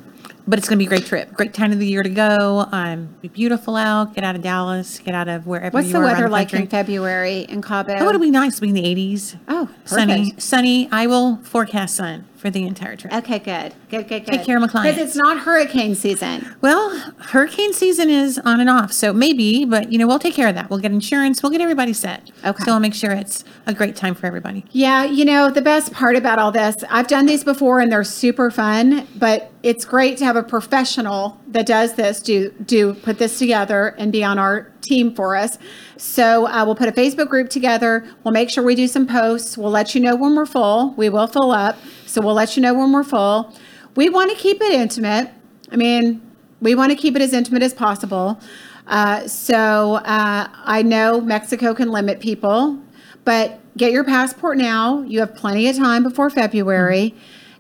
[0.46, 1.32] but it's going to be a great trip.
[1.32, 2.66] Great time of the year to go.
[2.72, 4.14] Um, be beautiful out.
[4.14, 4.98] Get out of Dallas.
[4.98, 5.72] Get out of wherever.
[5.74, 6.64] What's you the are around weather like country.
[6.64, 7.94] in February in Cabo?
[7.98, 8.55] Oh, it'll be nice.
[8.57, 9.36] It'll be in the eighties.
[9.48, 10.42] Oh, sunny, perfect.
[10.42, 10.88] sunny.
[10.92, 13.12] I will forecast sun for the entire trip.
[13.12, 13.74] Okay, good.
[13.91, 14.32] Good, good, good.
[14.32, 14.97] Take care of my clients.
[14.97, 16.57] Because it's not hurricane season.
[16.61, 20.49] Well, hurricane season is on and off, so maybe, but you know, we'll take care
[20.49, 20.70] of that.
[20.70, 21.43] We'll get insurance.
[21.43, 22.30] We'll get everybody set.
[22.45, 22.64] Okay.
[22.64, 24.64] So I'll make sure it's a great time for everybody.
[24.72, 28.05] Yeah, you know, the best part about all this, I've done these before and they're
[28.05, 33.18] super fun, but it's great to have a professional that does this, do do put
[33.18, 35.59] this together and be on our team for us.
[35.96, 38.07] So uh, we'll put a Facebook group together.
[38.24, 39.59] We'll make sure we do some posts.
[39.59, 40.94] We'll let you know when we're full.
[40.94, 41.76] We will fill up.
[42.07, 43.55] So we'll let you know when we're full.
[43.96, 45.30] We want to keep it intimate.
[45.70, 46.22] I mean,
[46.61, 48.40] we want to keep it as intimate as possible.
[48.86, 52.78] Uh, so uh, I know Mexico can limit people,
[53.24, 55.03] but get your passport now.
[55.03, 57.14] You have plenty of time before February,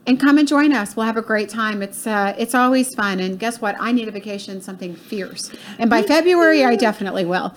[0.06, 0.96] and come and join us.
[0.96, 1.82] We'll have a great time.
[1.82, 3.20] It's uh, it's always fun.
[3.20, 3.76] And guess what?
[3.78, 5.50] I need a vacation, something fierce.
[5.78, 7.54] And by February, I definitely will.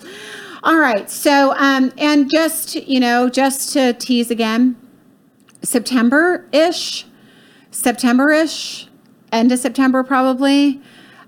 [0.62, 1.10] All right.
[1.10, 4.76] So um, and just you know, just to tease again,
[5.62, 7.06] September ish,
[7.70, 8.88] September ish,
[9.32, 10.80] end of September probably.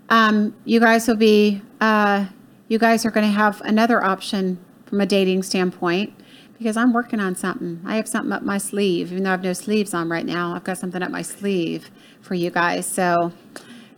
[0.08, 2.26] Um, you guys will be, uh,
[2.68, 6.15] you guys are going to have another option from a dating standpoint
[6.58, 7.80] because I'm working on something.
[7.84, 10.54] I have something up my sleeve, even though I have no sleeves on right now.
[10.54, 11.90] I've got something up my sleeve
[12.20, 12.86] for you guys.
[12.86, 13.32] So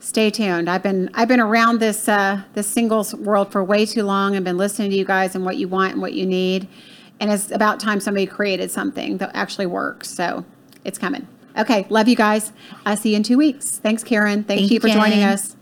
[0.00, 0.68] stay tuned.
[0.68, 4.44] I've been I've been around this uh, this singles world for way too long and
[4.44, 6.68] been listening to you guys and what you want and what you need.
[7.20, 10.09] And it's about time somebody created something that actually works.
[10.09, 10.44] So
[10.84, 11.26] it's coming.
[11.56, 12.52] Okay, love you guys.
[12.86, 13.78] I'll see you in two weeks.
[13.78, 14.44] Thanks, Karen.
[14.44, 15.56] Thank, Thank you for joining us.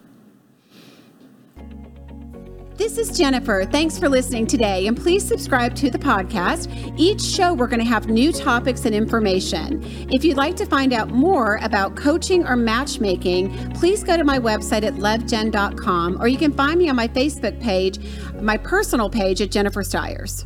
[2.77, 3.65] This is Jennifer.
[3.65, 6.69] Thanks for listening today, and please subscribe to the podcast.
[6.99, 9.83] Each show, we're going to have new topics and information.
[10.13, 14.39] If you'd like to find out more about coaching or matchmaking, please go to my
[14.39, 17.99] website at lovejen.com, or you can find me on my Facebook page,
[18.43, 20.45] my personal page at Jennifer Stiers.